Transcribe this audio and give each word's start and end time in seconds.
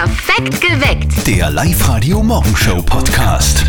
Perfekt 0.00 0.62
geweckt. 0.62 1.26
Der 1.26 1.50
Live-Radio 1.50 2.22
Morgenshow 2.22 2.80
Podcast. 2.80 3.66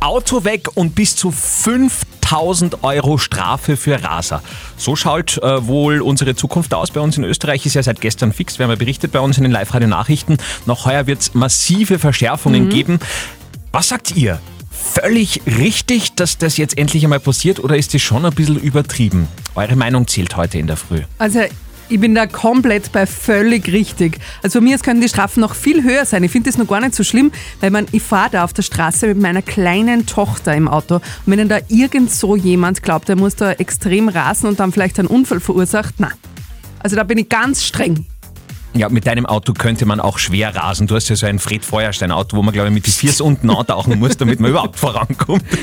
Auto 0.00 0.44
weg 0.44 0.68
und 0.76 0.94
bis 0.94 1.16
zu 1.16 1.32
5000 1.32 2.84
Euro 2.84 3.18
Strafe 3.18 3.76
für 3.76 4.00
Raser. 4.00 4.44
So 4.76 4.94
schaut 4.94 5.38
äh, 5.38 5.66
wohl 5.66 6.02
unsere 6.02 6.36
Zukunft 6.36 6.72
aus. 6.72 6.92
Bei 6.92 7.00
uns 7.00 7.18
in 7.18 7.24
Österreich 7.24 7.66
ist 7.66 7.74
ja 7.74 7.82
seit 7.82 8.00
gestern 8.00 8.32
fix, 8.32 8.60
wir 8.60 8.64
haben 8.64 8.70
ja 8.70 8.76
berichtet 8.76 9.10
bei 9.10 9.18
uns 9.18 9.36
in 9.36 9.42
den 9.42 9.50
Live-Radio-Nachrichten. 9.50 10.36
Noch 10.66 10.86
heuer 10.86 11.08
wird 11.08 11.22
es 11.22 11.34
massive 11.34 11.98
Verschärfungen 11.98 12.68
geben. 12.68 13.00
Was 13.72 13.88
sagt 13.88 14.14
ihr? 14.14 14.40
Völlig 14.70 15.40
richtig, 15.46 16.14
dass 16.14 16.38
das 16.38 16.58
jetzt 16.58 16.78
endlich 16.78 17.02
einmal 17.02 17.18
passiert 17.18 17.58
oder 17.58 17.76
ist 17.76 17.92
das 17.92 18.02
schon 18.02 18.24
ein 18.24 18.32
bisschen 18.34 18.60
übertrieben? 18.60 19.26
Eure 19.56 19.74
Meinung 19.74 20.06
zählt 20.06 20.36
heute 20.36 20.58
in 20.58 20.68
der 20.68 20.76
Früh. 20.76 21.00
Also 21.18 21.40
ich 21.88 22.00
bin 22.00 22.14
da 22.14 22.26
komplett 22.26 22.92
bei 22.92 23.06
völlig 23.06 23.68
richtig. 23.68 24.18
Also 24.42 24.60
bei 24.60 24.64
mir 24.64 24.78
können 24.78 25.00
die 25.00 25.08
Strafen 25.08 25.40
noch 25.40 25.54
viel 25.54 25.82
höher 25.82 26.04
sein. 26.04 26.24
Ich 26.24 26.30
finde 26.30 26.50
das 26.50 26.58
noch 26.58 26.66
gar 26.66 26.80
nicht 26.80 26.94
so 26.94 27.04
schlimm, 27.04 27.30
weil 27.60 27.70
man, 27.70 27.86
ich 27.92 28.02
fahre 28.02 28.30
da 28.30 28.44
auf 28.44 28.52
der 28.52 28.62
Straße 28.62 29.06
mit 29.08 29.20
meiner 29.20 29.42
kleinen 29.42 30.06
Tochter 30.06 30.54
im 30.54 30.68
Auto. 30.68 30.96
Und 30.96 31.02
wenn 31.26 31.38
dann 31.38 31.48
da 31.48 31.58
irgend 31.68 32.10
so 32.10 32.36
jemand 32.36 32.82
glaubt, 32.82 33.08
der 33.08 33.16
muss 33.16 33.36
da 33.36 33.52
extrem 33.52 34.08
rasen 34.08 34.48
und 34.48 34.60
dann 34.60 34.72
vielleicht 34.72 34.98
einen 34.98 35.08
Unfall 35.08 35.40
verursacht, 35.40 35.94
na. 35.98 36.10
Also 36.78 36.96
da 36.96 37.02
bin 37.02 37.18
ich 37.18 37.28
ganz 37.28 37.64
streng. 37.64 38.04
Ja, 38.76 38.88
mit 38.88 39.06
deinem 39.06 39.24
Auto 39.24 39.52
könnte 39.52 39.86
man 39.86 40.00
auch 40.00 40.18
schwer 40.18 40.54
rasen. 40.56 40.86
Du 40.88 40.96
hast 40.96 41.08
ja 41.08 41.14
so 41.16 41.26
ein 41.26 41.38
Fred 41.38 41.64
Feuerstein 41.64 42.10
Auto, 42.10 42.36
wo 42.36 42.42
man 42.42 42.52
glaube 42.52 42.68
ich 42.68 42.74
mit 42.74 42.86
die 42.86 42.90
Viers 42.90 43.20
unten 43.20 43.48
antauchen 43.50 43.98
muss, 44.00 44.16
damit 44.16 44.40
man 44.40 44.50
überhaupt 44.50 44.78
vorankommt. 44.78 45.44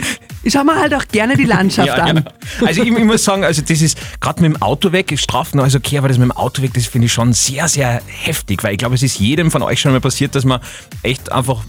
Ich 0.44 0.54
schaue 0.54 0.64
mir 0.66 0.76
halt 0.76 0.92
auch 0.96 1.08
gerne 1.08 1.38
die 1.38 1.44
Landschaft 1.44 1.88
Ja, 1.88 1.98
an. 1.98 2.16
genau. 2.16 2.32
Also 2.66 2.82
ich, 2.82 2.88
ich 2.90 3.04
muss 3.04 3.24
sagen, 3.24 3.44
also 3.44 3.62
das 3.62 3.80
ist 3.80 3.96
gerade 4.20 4.42
mit 4.42 4.56
dem 4.56 4.60
Auto 4.64 4.92
weg, 4.92 5.14
Strafen 5.20 5.60
alles 5.60 5.76
okay, 5.76 6.00
aber 6.00 6.08
das 6.08 6.18
mit 6.18 6.26
dem 6.30 6.32
Auto 6.32 6.64
weg, 6.64 6.72
das 6.74 6.88
finde 6.88 7.06
ich 7.06 7.14
schon 7.14 7.32
sehr, 7.34 7.68
sehr 7.68 8.02
heftig, 8.08 8.64
weil 8.64 8.72
ich 8.72 8.80
glaube, 8.80 8.96
es 8.96 9.04
ist 9.04 9.20
jedem 9.20 9.52
von 9.52 9.62
euch 9.62 9.80
schon 9.80 9.92
mal 9.92 10.02
passiert, 10.02 10.34
dass 10.34 10.44
man 10.44 10.60
echt 11.04 11.32
einfach 11.32 11.60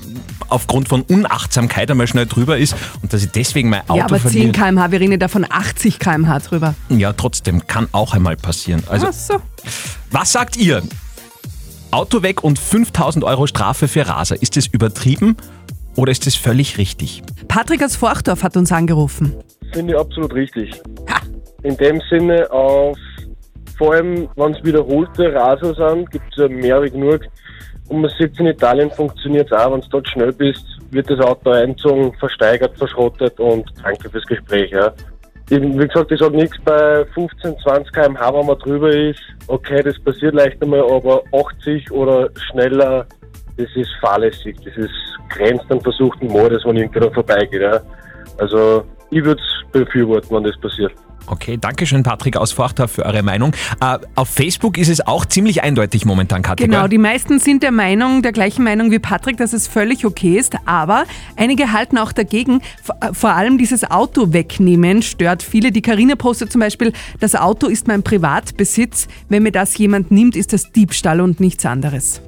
aufgrund 0.49 0.89
von 0.89 1.03
Unachtsamkeit 1.03 1.91
einmal 1.91 2.07
schnell 2.07 2.25
drüber 2.25 2.57
ist 2.57 2.75
und 3.03 3.13
dass 3.13 3.23
ich 3.23 3.31
deswegen 3.31 3.69
mein 3.69 3.83
Auto 3.83 3.97
Ja, 3.99 4.05
aber 4.07 4.17
10 4.19 4.31
verliere. 4.31 4.53
km/h, 4.53 4.91
wir 4.91 5.01
reden 5.01 5.21
da 5.21 5.29
von 5.29 5.45
80 5.47 5.99
km/h 5.99 6.39
drüber. 6.39 6.75
Ja, 6.89 7.13
trotzdem, 7.13 7.67
kann 7.67 7.89
auch 7.93 8.15
einmal 8.15 8.37
passieren. 8.39 8.83
Also, 8.89 9.09
Ach 9.11 9.13
so. 9.13 9.35
was 10.11 10.33
sagt 10.33 10.57
ihr? 10.57 10.83
Auto 11.93 12.23
weg 12.23 12.43
und 12.43 12.59
5000 12.59 13.23
Euro 13.23 13.47
Strafe 13.47 13.87
für 13.87 14.09
Raser. 14.09 14.41
Ist 14.41 14.57
das 14.57 14.67
übertrieben 14.67 15.37
oder 15.95 16.11
ist 16.11 16.27
das 16.27 16.35
völlig 16.35 16.79
richtig? 16.79 17.23
Patrick 17.49 17.85
aus 17.85 17.97
Forchdorf 17.97 18.43
hat 18.43 18.57
uns 18.57 18.73
angerufen. 18.73 19.37
Finde 19.75 19.93
ich 19.93 19.99
absolut 19.99 20.33
richtig. 20.33 20.73
In 21.63 21.77
dem 21.77 22.01
Sinne 22.09 22.51
auf, 22.51 22.97
vor 23.77 23.93
allem 23.93 24.27
wenn 24.37 24.55
es 24.55 24.65
wiederholte 24.65 25.35
Raser 25.35 25.75
sind, 25.75 26.11
gibt 26.11 26.25
es 26.31 26.39
ja 26.39 26.49
mehr 26.49 26.83
wie 26.83 26.91
genug. 26.91 27.21
Und 27.89 28.01
man 28.01 28.11
sieht 28.19 28.41
in 28.41 28.47
Italien 28.47 28.91
funktioniert 28.91 29.53
es 29.53 29.59
auch, 29.59 29.73
wenn 29.73 29.83
du 29.83 29.89
dort 29.91 30.09
schnell 30.09 30.33
bist, 30.33 30.65
wird 30.91 31.11
das 31.11 31.21
Auto 31.21 31.51
einzogen, 31.51 32.15
versteigert, 32.19 32.77
verschrottet 32.79 33.39
und 33.39 33.71
danke 33.83 34.09
fürs 34.09 34.25
Gespräch. 34.25 34.71
Ja. 34.71 34.95
Wie 35.49 35.87
gesagt, 35.87 36.11
ich 36.11 36.21
sage 36.21 36.37
nichts 36.37 36.57
bei 36.65 37.05
15, 37.15 37.59
20 37.59 37.93
km/h, 37.93 38.35
wenn 38.35 38.47
man 38.47 38.59
drüber 38.59 38.89
ist. 38.89 39.21
Okay, 39.49 39.83
das 39.83 39.99
passiert 40.01 40.35
leicht 40.35 40.63
einmal, 40.63 40.81
aber 40.81 41.23
80 41.33 41.91
oder 41.91 42.31
schneller, 42.51 43.07
das 43.57 43.69
ist 43.75 43.91
fahrlässig. 44.01 44.57
Das 44.65 44.77
ist 44.77 44.91
grenzt 45.29 45.71
an 45.71 45.81
versuchten 45.81 46.29
Mordes, 46.29 46.65
wenn 46.65 46.77
irgendwer 46.77 47.11
vorbeigeht. 47.13 47.61
Ja. 47.61 47.81
Also 48.39 48.85
ich 49.11 49.23
würde 49.23 49.41
es 49.41 49.73
befürworten, 49.73 50.35
wenn 50.35 50.45
das 50.45 50.59
passiert. 50.61 50.93
Okay, 51.27 51.57
danke 51.61 51.87
schön, 51.87 52.03
Patrick 52.03 52.37
aus 52.37 52.53
Forchdorf, 52.53 52.93
für 52.93 53.05
eure 53.07 53.23
Meinung. 53.23 53.53
Äh, 53.81 53.99
auf 54.15 54.29
Facebook 54.29 54.77
ist 54.79 54.89
es 54.89 55.07
auch 55.07 55.25
ziemlich 55.25 55.63
eindeutig 55.63 56.05
momentan, 56.05 56.43
Katja. 56.43 56.67
Genau, 56.67 56.89
die 56.89 56.99
meisten 56.99 57.39
sind 57.39 57.63
der 57.63 57.71
Meinung, 57.73 58.23
der 58.23 58.33
gleichen 58.33 58.65
Meinung 58.65 58.91
wie 58.91 58.99
Patrick, 58.99 59.37
dass 59.37 59.53
es 59.53 59.69
völlig 59.69 60.05
okay 60.05 60.37
ist, 60.39 60.57
aber 60.65 61.05
einige 61.37 61.73
halten 61.73 61.99
auch 61.99 62.13
dagegen. 62.13 62.61
Vor- 62.83 62.97
äh, 63.01 63.15
Vor 63.15 63.31
allem 63.31 63.59
dieses 63.59 63.91
Auto 63.91 64.33
wegnehmen 64.33 65.03
stört 65.03 65.43
viele. 65.43 65.73
Die 65.73 65.83
Karina 65.83 66.17
postet 66.17 66.51
zum 66.53 66.61
Beispiel, 66.61 66.93
das 67.21 67.35
Auto 67.35 67.67
ist 67.69 67.87
mein 67.89 68.03
Privatbesitz. 68.03 69.09
Wenn 69.29 69.45
mir 69.45 69.53
das 69.53 69.77
jemand 69.79 70.11
nimmt, 70.11 70.37
ist 70.37 70.53
das 70.53 70.73
Diebstahl 70.73 71.21
und 71.21 71.41
nichts 71.41 71.65
anderes. 71.65 72.21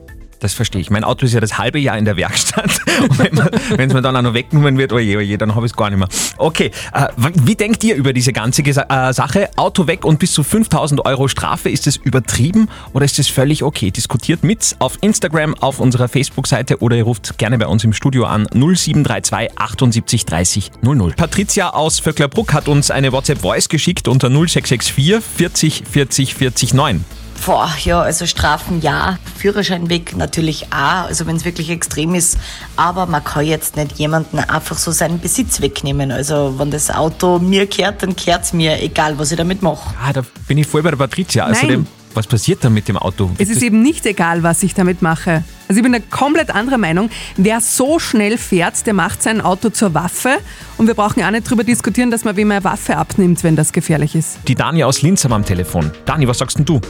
Das 0.44 0.52
verstehe 0.52 0.82
ich. 0.82 0.90
Mein 0.90 1.04
Auto 1.04 1.24
ist 1.24 1.32
ja 1.32 1.40
das 1.40 1.56
halbe 1.56 1.78
Jahr 1.78 1.96
in 1.96 2.04
der 2.04 2.18
Werkstatt. 2.18 2.78
Und 3.00 3.18
wenn 3.18 3.88
es 3.88 3.94
mir 3.94 4.02
dann 4.02 4.14
auch 4.14 4.20
noch 4.20 4.34
weggenommen 4.34 4.76
wird, 4.76 4.92
oje, 4.92 5.16
oje, 5.16 5.38
dann 5.38 5.54
habe 5.54 5.64
ich 5.64 5.72
es 5.72 5.76
gar 5.76 5.88
nicht 5.88 5.98
mehr. 5.98 6.08
Okay, 6.36 6.70
äh, 6.92 7.06
wie 7.16 7.54
denkt 7.54 7.82
ihr 7.82 7.94
über 7.94 8.12
diese 8.12 8.34
ganze 8.34 8.62
Gesa 8.62 8.84
äh, 8.90 9.14
Sache? 9.14 9.48
Auto 9.56 9.86
weg 9.86 10.04
und 10.04 10.18
bis 10.18 10.34
zu 10.34 10.42
5000 10.42 11.06
Euro 11.06 11.28
Strafe. 11.28 11.70
Ist 11.70 11.86
es 11.86 11.96
übertrieben 11.96 12.68
oder 12.92 13.06
ist 13.06 13.18
es 13.18 13.28
völlig 13.28 13.62
okay? 13.62 13.90
Diskutiert 13.90 14.44
mit 14.44 14.76
auf 14.80 14.98
Instagram, 15.00 15.54
auf 15.60 15.80
unserer 15.80 16.08
Facebook-Seite 16.08 16.82
oder 16.82 16.98
ihr 16.98 17.04
ruft 17.04 17.38
gerne 17.38 17.56
bei 17.56 17.66
uns 17.66 17.82
im 17.82 17.94
Studio 17.94 18.26
an 18.26 18.46
0732 18.52 19.58
78 19.58 20.26
30 20.26 20.72
00. 20.82 21.14
Patricia 21.14 21.70
aus 21.70 22.00
Vöcklerbruck 22.00 22.52
hat 22.52 22.68
uns 22.68 22.90
eine 22.90 23.12
WhatsApp-Voice 23.12 23.70
geschickt 23.70 24.08
unter 24.08 24.28
0664 24.28 24.92
40 25.22 25.84
40 25.90 26.34
40 26.34 26.74
9. 26.74 27.23
Boah, 27.44 27.70
ja, 27.84 28.00
also 28.00 28.26
Strafen 28.26 28.80
ja, 28.80 29.18
Führerschein 29.36 29.90
weg 29.90 30.16
natürlich 30.16 30.66
auch, 30.72 31.06
also 31.08 31.26
wenn 31.26 31.36
es 31.36 31.44
wirklich 31.44 31.70
extrem 31.70 32.14
ist. 32.14 32.38
Aber 32.76 33.06
man 33.06 33.22
kann 33.22 33.44
jetzt 33.44 33.76
nicht 33.76 33.98
jemanden 33.98 34.38
einfach 34.38 34.78
so 34.78 34.90
seinen 34.92 35.20
Besitz 35.20 35.60
wegnehmen. 35.60 36.10
Also 36.10 36.58
wenn 36.58 36.70
das 36.70 36.90
Auto 36.90 37.38
mir 37.38 37.66
gehört, 37.66 38.02
dann 38.02 38.16
gehört 38.16 38.44
es 38.44 38.52
mir, 38.52 38.82
egal 38.82 39.18
was 39.18 39.30
ich 39.30 39.36
damit 39.36 39.62
mache. 39.62 39.94
Ah, 40.02 40.12
da 40.12 40.22
bin 40.48 40.58
ich 40.58 40.66
voll 40.66 40.82
bei 40.82 40.90
der 40.90 40.96
Patricia. 40.96 41.46
Außerdem, 41.50 41.82
Nein. 41.82 42.03
Was 42.14 42.26
passiert 42.26 42.64
dann 42.64 42.74
mit 42.74 42.88
dem 42.88 42.96
Auto? 42.96 43.30
Es 43.38 43.50
ist 43.50 43.62
eben 43.62 43.82
nicht 43.82 44.06
egal, 44.06 44.42
was 44.42 44.62
ich 44.62 44.74
damit 44.74 45.02
mache. 45.02 45.44
Also 45.68 45.78
ich 45.78 45.82
bin 45.82 45.94
eine 45.94 46.04
komplett 46.04 46.54
andere 46.54 46.78
Meinung. 46.78 47.10
Wer 47.36 47.60
so 47.60 47.98
schnell 47.98 48.38
fährt, 48.38 48.86
der 48.86 48.94
macht 48.94 49.22
sein 49.22 49.40
Auto 49.40 49.70
zur 49.70 49.94
Waffe. 49.94 50.38
Und 50.76 50.86
wir 50.86 50.94
brauchen 50.94 51.20
ja 51.20 51.26
auch 51.26 51.30
nicht 51.30 51.48
drüber 51.48 51.64
diskutieren, 51.64 52.10
dass 52.10 52.24
man 52.24 52.36
wem 52.36 52.50
eine 52.50 52.62
Waffe 52.64 52.96
abnimmt, 52.96 53.42
wenn 53.44 53.56
das 53.56 53.72
gefährlich 53.72 54.14
ist. 54.14 54.38
Die 54.46 54.54
Dani 54.54 54.84
aus 54.84 55.02
Linz 55.02 55.24
haben 55.24 55.32
am 55.32 55.44
Telefon. 55.44 55.90
Dani, 56.04 56.28
was 56.28 56.38
sagst 56.38 56.58
denn 56.58 56.64
du? 56.64 56.80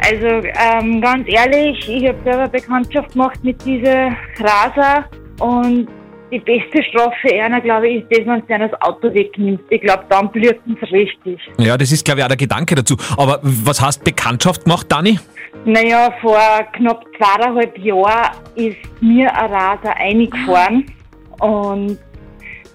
Also 0.00 0.26
ähm, 0.26 1.00
ganz 1.00 1.28
ehrlich, 1.28 1.88
ich 1.88 2.08
habe 2.08 2.18
selber 2.24 2.48
Bekanntschaft 2.48 3.12
gemacht 3.12 3.38
mit 3.42 3.64
diesen 3.64 4.16
Raser 4.40 5.04
und 5.40 5.88
die 6.34 6.40
beste 6.40 6.82
Strafe 6.82 7.40
einer, 7.40 7.60
glaube 7.60 7.88
ich, 7.88 8.02
ist 8.02 8.10
das, 8.10 8.26
wenn 8.26 8.60
du 8.60 8.68
das 8.68 8.82
Auto 8.82 9.14
wegnimmst. 9.14 9.64
Ich 9.70 9.80
glaube, 9.80 10.04
dann 10.08 10.30
blühten 10.30 10.76
es 10.80 10.90
richtig. 10.90 11.40
Ja, 11.58 11.76
das 11.76 11.92
ist, 11.92 12.04
glaube 12.04 12.20
ich, 12.20 12.24
auch 12.24 12.28
der 12.28 12.36
Gedanke 12.36 12.74
dazu. 12.74 12.96
Aber 13.16 13.38
was 13.42 13.80
heißt 13.80 14.02
Bekanntschaft 14.02 14.64
gemacht, 14.64 14.90
Dani? 14.90 15.18
Naja, 15.64 16.12
vor 16.20 16.38
knapp 16.72 17.04
zweieinhalb 17.16 17.78
Jahren 17.78 18.32
ist 18.56 18.76
mir 19.00 19.32
ein 19.32 19.52
Raser 19.52 19.96
eingefahren 19.96 20.86
und 21.38 21.98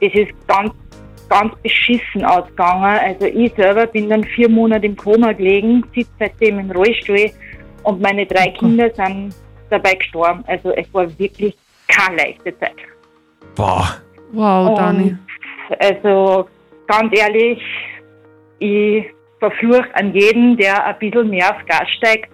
das 0.01 0.13
ist 0.13 0.31
ganz, 0.47 0.71
ganz 1.27 1.53
beschissen 1.61 2.23
ausgegangen. 2.23 2.99
Also 3.05 3.25
ich 3.25 3.53
selber 3.55 3.85
bin 3.87 4.09
dann 4.09 4.23
vier 4.23 4.47
Monate 4.47 4.85
im 4.85 4.95
Koma 4.95 5.33
gelegen, 5.33 5.83
sitze 5.93 6.09
seitdem 6.17 6.59
im 6.59 6.71
Rollstuhl 6.71 7.29
und 7.83 8.01
meine 8.01 8.25
drei 8.25 8.51
Kinder 8.51 8.89
sind 8.95 9.35
dabei 9.69 9.95
gestorben. 9.95 10.43
Also 10.47 10.71
es 10.71 10.91
war 10.93 11.07
wirklich 11.19 11.55
keine 11.89 12.15
leichte 12.15 12.57
Zeit. 12.57 12.75
Boah. 13.55 13.95
Wow, 14.31 14.77
Dani. 14.77 15.15
Und 15.69 15.81
also 15.83 16.47
ganz 16.87 17.17
ehrlich, 17.17 17.61
ich 18.59 19.05
verfluche 19.39 19.87
an 19.93 20.13
jeden, 20.13 20.57
der 20.57 20.85
ein 20.85 20.99
bisschen 20.99 21.29
mehr 21.29 21.49
auf 21.49 21.65
Gas 21.65 21.89
steigt, 21.97 22.29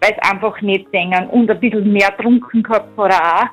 weil 0.00 0.12
es 0.12 0.30
einfach 0.30 0.60
nicht 0.62 0.92
denken 0.92 1.26
und 1.28 1.50
ein 1.50 1.60
bisschen 1.60 1.92
mehr 1.92 2.16
trunken 2.16 2.62
gehabt 2.62 2.88
hat 2.96 3.10
er 3.12 3.36
auch. 3.42 3.46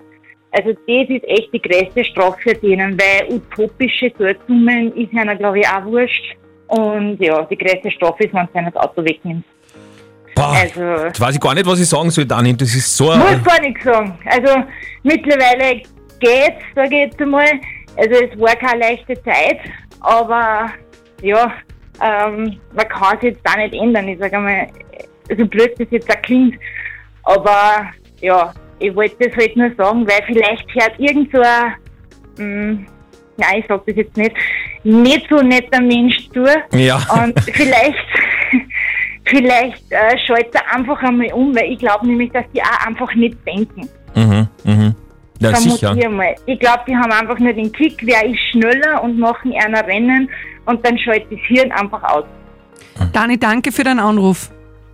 Also 0.53 0.73
das 0.73 1.09
ist 1.09 1.23
echt 1.25 1.53
die 1.53 1.61
größte 1.61 2.03
Strafe 2.03 2.37
für 2.41 2.53
denen, 2.55 2.99
weil 2.99 3.33
utopische 3.33 4.09
Geldsummen 4.11 4.93
ist 4.95 5.15
einer 5.17 5.35
glaube 5.35 5.59
ich 5.59 5.67
auch 5.67 5.85
wurscht. 5.85 6.35
Und 6.67 7.17
ja, 7.21 7.41
die 7.43 7.57
größte 7.57 7.91
Strafe 7.91 8.25
ist, 8.25 8.33
wenn 8.33 8.65
du 8.65 8.71
das 8.71 8.75
Auto 8.83 9.03
wegnimmst. 9.03 9.45
Boah. 10.35 10.53
Also- 10.61 11.05
Jetzt 11.05 11.19
weiß 11.21 11.35
ich 11.35 11.41
gar 11.41 11.53
nicht, 11.53 11.65
was 11.65 11.79
ich 11.79 11.87
sagen 11.87 12.09
soll, 12.09 12.25
Dani. 12.25 12.55
Das 12.55 12.73
ist 12.75 12.95
so 12.95 13.05
Muss 13.05 13.43
gar 13.43 13.61
nichts 13.61 13.83
sagen. 13.83 14.17
Also 14.25 14.63
mittlerweile 15.03 15.81
geht's, 16.21 16.63
sage 16.75 16.95
ich 16.95 17.01
jetzt 17.07 17.21
einmal. 17.21 17.49
Also 17.97 18.11
es 18.11 18.39
war 18.39 18.55
keine 18.55 18.79
leichte 18.79 19.21
Zeit, 19.23 19.59
aber 19.99 20.71
ja, 21.21 21.53
ähm, 22.01 22.57
man 22.73 22.87
kann 22.87 23.17
es 23.17 23.23
jetzt 23.23 23.45
auch 23.47 23.57
nicht 23.57 23.73
ändern. 23.73 24.07
Ich 24.07 24.19
sage 24.19 24.37
einmal, 24.37 24.67
so 25.37 25.45
blöd 25.45 25.73
das 25.77 25.87
jetzt 25.91 26.09
auch 26.09 26.21
klingt. 26.21 26.55
Aber 27.23 27.85
ja, 28.21 28.53
ich 28.79 28.95
wollte 28.95 29.29
das 29.29 29.35
halt 29.35 29.55
nur 29.55 29.71
sagen, 29.75 30.07
weil 30.07 30.21
vielleicht 30.25 30.67
hört 30.73 30.93
irgend 30.97 31.31
so 31.31 31.41
ein, 31.41 31.73
mh, 32.37 32.85
nein, 33.37 33.59
ich 33.59 33.65
sag 33.67 33.85
das 33.85 33.95
jetzt 33.95 34.17
nicht, 34.17 34.35
nicht 34.83 35.27
so 35.29 35.37
netter 35.37 35.81
Mensch 35.81 36.29
zu. 36.29 36.45
Ja. 36.77 36.97
Und 37.23 37.39
vielleicht, 37.41 38.05
vielleicht 39.25 39.91
äh, 39.91 40.17
schaltet 40.25 40.55
er 40.55 40.75
einfach 40.75 41.01
einmal 41.03 41.31
um, 41.33 41.55
weil 41.55 41.71
ich 41.71 41.79
glaube 41.79 42.07
nämlich, 42.07 42.31
dass 42.31 42.45
die 42.53 42.61
auch 42.61 42.87
einfach 42.87 43.13
nicht 43.15 43.37
denken. 43.45 43.87
Mhm, 44.15 44.47
mhm. 44.63 44.95
Ja, 45.41 45.55
sicher. 45.55 46.09
Mal. 46.09 46.35
Ich 46.45 46.59
glaube, 46.59 46.81
die 46.87 46.95
haben 46.95 47.11
einfach 47.11 47.39
nur 47.39 47.53
den 47.53 47.71
Kick, 47.71 47.97
wer 48.03 48.23
ist 48.25 48.39
schneller 48.51 49.03
und 49.03 49.17
machen 49.17 49.53
einer 49.53 49.85
Rennen 49.85 50.29
und 50.65 50.85
dann 50.85 50.97
schaltet 50.99 51.31
das 51.31 51.39
Hirn 51.47 51.71
einfach 51.71 52.03
aus. 52.03 52.25
Dani, 53.11 53.37
danke 53.39 53.71
für 53.71 53.83
deinen 53.83 53.99
Anruf. 53.99 54.51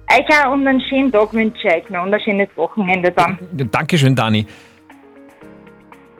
Euch 0.10 0.46
auch 0.46 0.54
und 0.54 0.66
einen 0.66 0.82
schönen 0.82 1.12
Tag 1.12 1.34
wünsche 1.34 1.68
ich 1.68 1.74
euch 1.74 1.90
noch 1.90 2.04
und 2.04 2.14
ein 2.14 2.22
schönes 2.22 2.48
Wochenende 2.56 3.12
dann. 3.12 3.38
Dankeschön, 3.72 4.16
Dani. 4.16 4.48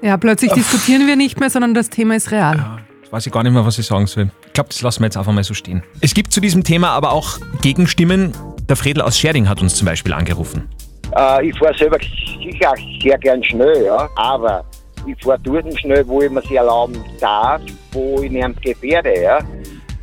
Ja, 0.02 0.18
plötzlich 0.18 0.52
diskutieren 0.52 1.08
wir 1.08 1.16
nicht 1.16 1.40
mehr, 1.40 1.50
sondern 1.50 1.74
das 1.74 1.90
Thema 1.90 2.16
ist 2.16 2.32
real. 2.32 2.82
Jetzt 3.02 3.14
weiß 3.14 3.26
ich 3.26 3.32
gar 3.32 3.44
nicht 3.44 3.54
mehr, 3.54 3.66
was 3.66 3.80
ich 3.80 3.86
sagen 3.86 4.06
soll. 4.06 4.30
Ich 4.46 4.54
glaube, 4.54 4.70
das 4.70 4.82
lassen 4.82 5.00
wir 5.02 5.06
jetzt 5.06 5.16
einfach 5.16 5.32
mal 5.32 5.44
so 5.44 5.54
stehen. 5.54 5.84
Es 6.02 6.14
gibt 6.14 6.34
zu 6.34 6.42
diesem 6.42 6.66
Thema 6.66 6.90
aber 6.90 7.14
auch 7.14 7.40
Gegenstimmen. 7.62 8.34
Der 8.68 8.76
Fredel 8.76 9.02
aus 9.02 9.18
Scherding 9.18 9.48
hat 9.48 9.62
uns 9.62 9.76
zum 9.76 9.86
Beispiel 9.86 10.12
angerufen. 10.12 10.68
Äh, 11.16 11.48
ich 11.50 11.58
fahre 11.58 11.78
selber 11.78 11.98
sicher 12.00 12.72
auch 12.72 13.02
sehr 13.02 13.18
gern 13.18 13.44
schnell, 13.44 13.86
ja. 13.86 14.10
Aber 14.16 14.64
ich 15.06 15.24
fahre 15.24 15.40
dort 15.44 15.80
schnell, 15.80 16.08
wo 16.08 16.22
ich 16.22 16.30
mir 16.32 16.42
sie 16.44 16.56
erlauben 16.56 16.98
darf, 17.20 17.62
wo 17.92 18.22
ich 18.22 18.32
niemand 18.32 18.62
gefährde, 18.62 19.14
ja. 19.22 19.40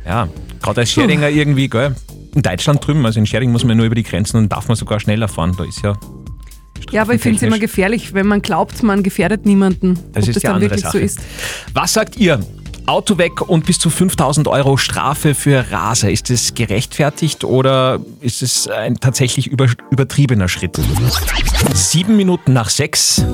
Ja, 0.05 0.27
gerade 0.61 0.81
als 0.81 0.91
Scheringer 0.91 1.29
irgendwie, 1.29 1.67
gell? 1.67 1.95
In 2.33 2.41
Deutschland 2.41 2.85
drüben, 2.85 3.05
also 3.05 3.19
in 3.19 3.25
Scherding 3.25 3.51
muss 3.51 3.63
man 3.63 3.77
nur 3.77 3.85
über 3.85 3.95
die 3.95 4.03
Grenzen 4.03 4.37
und 4.37 4.51
darf 4.51 4.67
man 4.67 4.75
sogar 4.75 4.99
schneller 4.99 5.27
fahren. 5.27 5.55
Da 5.57 5.63
ist 5.63 5.81
ja. 5.81 5.93
Ja, 6.91 7.01
aber 7.01 7.13
ich 7.13 7.21
finde 7.21 7.37
es 7.37 7.43
immer 7.43 7.59
gefährlich, 7.59 8.13
wenn 8.13 8.27
man 8.27 8.41
glaubt, 8.41 8.83
man 8.83 9.01
gefährdet 9.01 9.45
niemanden. 9.45 9.95
Das 10.13 10.23
ob 10.23 10.29
ist 10.29 10.35
das 10.35 10.41
die 10.41 10.47
dann 10.47 10.55
andere 10.55 10.71
wirklich 10.71 10.83
Sache. 10.83 10.97
so 10.97 11.03
ist. 11.03 11.19
Was 11.73 11.93
sagt 11.93 12.17
ihr? 12.17 12.39
Auto 12.85 13.17
weg 13.17 13.41
und 13.41 13.65
bis 13.65 13.79
zu 13.79 13.89
5000 13.89 14.47
Euro 14.47 14.77
Strafe 14.77 15.33
für 15.33 15.71
Raser. 15.71 16.11
Ist 16.11 16.29
das 16.29 16.53
gerechtfertigt 16.53 17.43
oder 17.43 17.99
ist 18.21 18.43
es 18.43 18.67
ein 18.67 18.99
tatsächlich 18.99 19.47
über, 19.47 19.67
übertriebener 19.89 20.47
Schritt? 20.47 20.79
Sieben 21.73 22.15
Minuten 22.15 22.53
nach 22.53 22.69
sechs. 22.69 23.25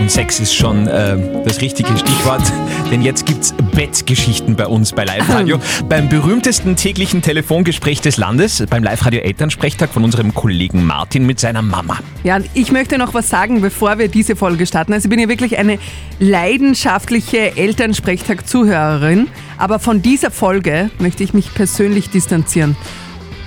Und 0.00 0.10
Sex 0.10 0.38
ist 0.38 0.54
schon 0.54 0.86
äh, 0.86 1.16
das 1.44 1.60
richtige 1.60 1.96
Stichwort, 1.96 2.42
denn 2.90 3.02
jetzt 3.02 3.26
gibt's 3.26 3.52
Bettgeschichten 3.74 4.54
bei 4.54 4.66
uns 4.66 4.92
bei 4.92 5.04
Live 5.04 5.28
Radio. 5.28 5.58
beim 5.88 6.08
berühmtesten 6.08 6.76
täglichen 6.76 7.20
Telefongespräch 7.20 8.00
des 8.00 8.16
Landes, 8.16 8.64
beim 8.70 8.84
Live 8.84 9.04
Radio 9.04 9.20
Elternsprechtag 9.20 9.90
von 9.90 10.04
unserem 10.04 10.34
Kollegen 10.34 10.84
Martin 10.84 11.26
mit 11.26 11.40
seiner 11.40 11.62
Mama. 11.62 11.98
Ja, 12.22 12.36
und 12.36 12.48
ich 12.54 12.70
möchte 12.70 12.96
noch 12.96 13.14
was 13.14 13.28
sagen, 13.28 13.60
bevor 13.60 13.98
wir 13.98 14.08
diese 14.08 14.36
Folge 14.36 14.66
starten. 14.66 14.92
Also 14.92 15.06
ich 15.06 15.10
bin 15.10 15.18
ja 15.18 15.28
wirklich 15.28 15.58
eine 15.58 15.78
leidenschaftliche 16.20 17.56
Elternsprechtag-Zuhörerin, 17.56 19.28
aber 19.56 19.78
von 19.78 20.00
dieser 20.00 20.30
Folge 20.30 20.90
möchte 20.98 21.24
ich 21.24 21.34
mich 21.34 21.52
persönlich 21.54 22.10
distanzieren. 22.10 22.76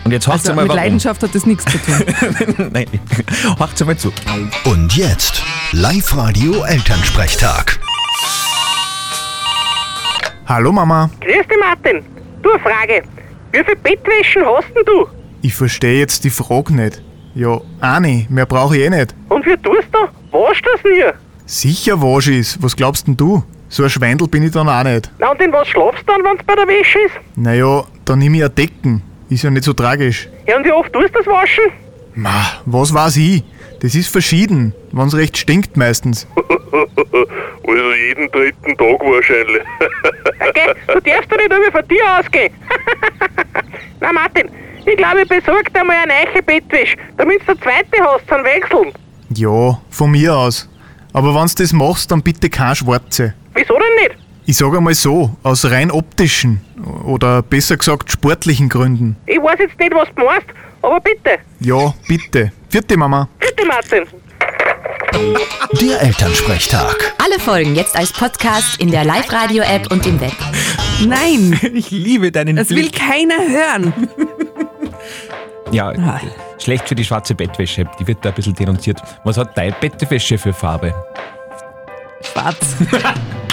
Und 0.03 0.11
jetzt 0.11 0.27
hört 0.27 0.37
Also 0.39 0.53
mal 0.53 0.63
mit 0.63 0.69
warum. 0.69 0.81
Leidenschaft 0.83 1.21
hat 1.23 1.35
das 1.35 1.45
nichts 1.45 1.65
zu 1.65 1.77
tun. 1.77 2.69
Nein, 2.73 2.87
hört 3.57 3.85
mal 3.85 3.97
zu. 3.97 4.11
Und 4.65 4.95
jetzt 4.95 5.43
Live-Radio 5.73 6.63
Elternsprechtag. 6.63 7.79
Hallo 10.47 10.71
Mama, 10.71 11.09
Grüß 11.21 11.47
dich, 11.47 11.57
Martin. 11.59 12.03
Du, 12.41 12.51
eine 12.51 12.59
Frage. 12.59 13.03
Wie 13.51 13.63
viel 13.63 13.75
Bettwäschen 13.75 14.43
hast 14.45 14.67
denn 14.75 14.83
du? 14.85 15.07
ich 15.43 15.53
verstehe 15.55 15.97
jetzt 15.99 16.23
die 16.23 16.29
Frage 16.29 16.73
nicht. 16.75 17.01
Ja, 17.33 17.61
eine, 17.79 18.25
mehr 18.29 18.45
brauche 18.45 18.75
ich 18.77 18.83
eh 18.83 18.89
nicht. 18.89 19.15
Und 19.29 19.45
wie 19.45 19.55
tust 19.57 19.87
du? 19.91 19.99
Waschst 20.37 20.63
du 20.65 20.69
das 20.73 20.83
nie? 20.83 21.19
Sicher 21.45 22.01
wasch 22.01 22.27
ich's, 22.27 22.57
was 22.61 22.75
glaubst 22.75 23.07
denn 23.07 23.15
du? 23.17 23.43
So 23.69 23.83
ein 23.83 23.89
Schweindel 23.89 24.27
bin 24.27 24.43
ich 24.43 24.51
dann 24.51 24.67
auch 24.67 24.83
nicht. 24.83 25.09
Na, 25.19 25.31
und 25.31 25.41
in 25.41 25.51
was 25.53 25.67
schlafst 25.69 26.01
du 26.01 26.05
dann, 26.13 26.23
wenn 26.23 26.37
es 26.37 26.45
bei 26.45 26.55
der 26.55 26.67
Wäsche 26.67 26.99
ist? 26.99 27.15
Naja, 27.37 27.85
dann 28.05 28.19
nehme 28.19 28.37
ich 28.37 28.43
ein 28.43 28.53
Decken. 28.55 29.01
Ist 29.31 29.43
ja 29.43 29.49
nicht 29.49 29.63
so 29.63 29.71
tragisch. 29.71 30.27
Ja, 30.45 30.57
und 30.57 30.65
wie 30.65 30.73
oft 30.73 30.91
tust 30.91 31.15
du 31.15 31.19
das 31.19 31.25
waschen? 31.25 31.71
Ma, 32.15 32.51
was 32.65 32.93
weiß 32.93 33.15
ich? 33.15 33.43
Das 33.79 33.95
ist 33.95 34.09
verschieden, 34.09 34.75
wenn's 34.91 35.15
recht 35.15 35.37
stinkt 35.37 35.77
meistens. 35.77 36.27
Also 37.63 37.93
jeden 37.93 38.29
dritten 38.31 38.77
Tag 38.77 38.99
wahrscheinlich. 39.01 39.61
Okay, 40.39 40.73
du 40.87 40.99
darfst 41.01 41.31
doch 41.31 41.37
nicht 41.37 41.51
immer 41.51 41.71
von 41.71 41.87
dir 41.87 42.03
ausgehen. 42.19 42.53
Na, 44.01 44.11
Martin, 44.11 44.49
ich 44.85 44.97
glaube, 44.97 45.21
ich 45.21 45.27
besorge 45.29 45.71
dir 45.71 45.83
mal 45.83 45.95
eine 46.03 46.13
neue 46.33 46.43
Bettwäsche, 46.43 46.97
damit 47.17 47.41
du 47.47 47.51
eine 47.51 47.59
zweite 47.61 48.03
hast 48.03 48.27
zum 48.27 48.43
Wechseln. 48.43 48.91
Ja, 49.35 49.79
von 49.89 50.11
mir 50.11 50.35
aus. 50.35 50.69
Aber 51.13 51.33
wenn's 51.33 51.55
das 51.55 51.71
machst, 51.71 52.11
dann 52.11 52.21
bitte 52.21 52.49
kein 52.49 52.75
Schwarze. 52.75 53.33
Wieso 53.53 53.73
denn 53.75 54.03
nicht? 54.03 54.17
Ich 54.45 54.57
sag 54.57 54.75
einmal 54.75 54.93
so, 54.95 55.35
aus 55.43 55.65
rein 55.65 55.91
optischen 55.91 56.61
oder 57.05 57.41
besser 57.41 57.77
gesagt 57.77 58.11
sportlichen 58.11 58.69
Gründen. 58.69 59.15
Ich 59.25 59.37
weiß 59.37 59.59
jetzt 59.59 59.79
nicht, 59.79 59.93
was 59.93 60.07
du 60.15 60.23
meinst, 60.25 60.47
aber 60.81 60.99
bitte. 60.99 61.37
Ja, 61.59 61.93
bitte. 62.07 62.51
Vierte 62.69 62.97
Mama. 62.97 63.27
Bitte, 63.39 63.65
Martin. 63.65 64.03
Der 65.79 66.01
Elternsprechtag. 66.01 67.13
Alle 67.23 67.39
Folgen 67.39 67.75
jetzt 67.75 67.95
als 67.95 68.11
Podcast 68.11 68.81
in 68.81 68.89
der 68.91 69.05
Live-Radio-App 69.05 69.91
und 69.91 70.05
im 70.07 70.19
Web. 70.19 70.33
Nein, 71.05 71.59
Ich 71.73 71.91
liebe 71.91 72.31
deinen 72.31 72.55
das 72.55 72.69
will 72.69 72.77
Blick. 72.89 72.93
keiner 72.95 73.35
hören. 73.37 73.93
Ja, 75.71 75.87
Ah. 75.91 76.19
schlecht 76.61 76.89
für 76.89 76.95
die 76.95 77.05
schwarze 77.05 77.33
Bettwäsche. 77.33 77.85
Die 77.97 78.05
wird 78.05 78.17
da 78.25 78.29
ein 78.29 78.35
bisschen 78.35 78.53
denunziert. 78.53 79.01
Was 79.23 79.37
hat 79.37 79.57
deine 79.57 79.71
Bettwäsche 79.71 80.37
für 80.37 80.51
Farbe? 80.51 80.93
Schwarz. 82.21 82.57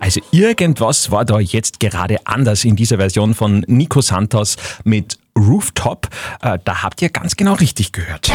Also 0.00 0.20
irgendwas 0.30 1.10
war 1.10 1.24
da 1.24 1.40
jetzt 1.40 1.80
gerade 1.80 2.18
anders 2.26 2.64
in 2.64 2.76
dieser 2.76 2.98
Version 2.98 3.34
von 3.34 3.64
Nico 3.66 4.00
Santos 4.00 4.56
mit 4.84 5.18
Rooftop. 5.36 6.08
Äh, 6.42 6.58
da 6.64 6.82
habt 6.82 7.02
ihr 7.02 7.08
ganz 7.08 7.36
genau 7.36 7.54
richtig 7.54 7.92
gehört. 7.92 8.30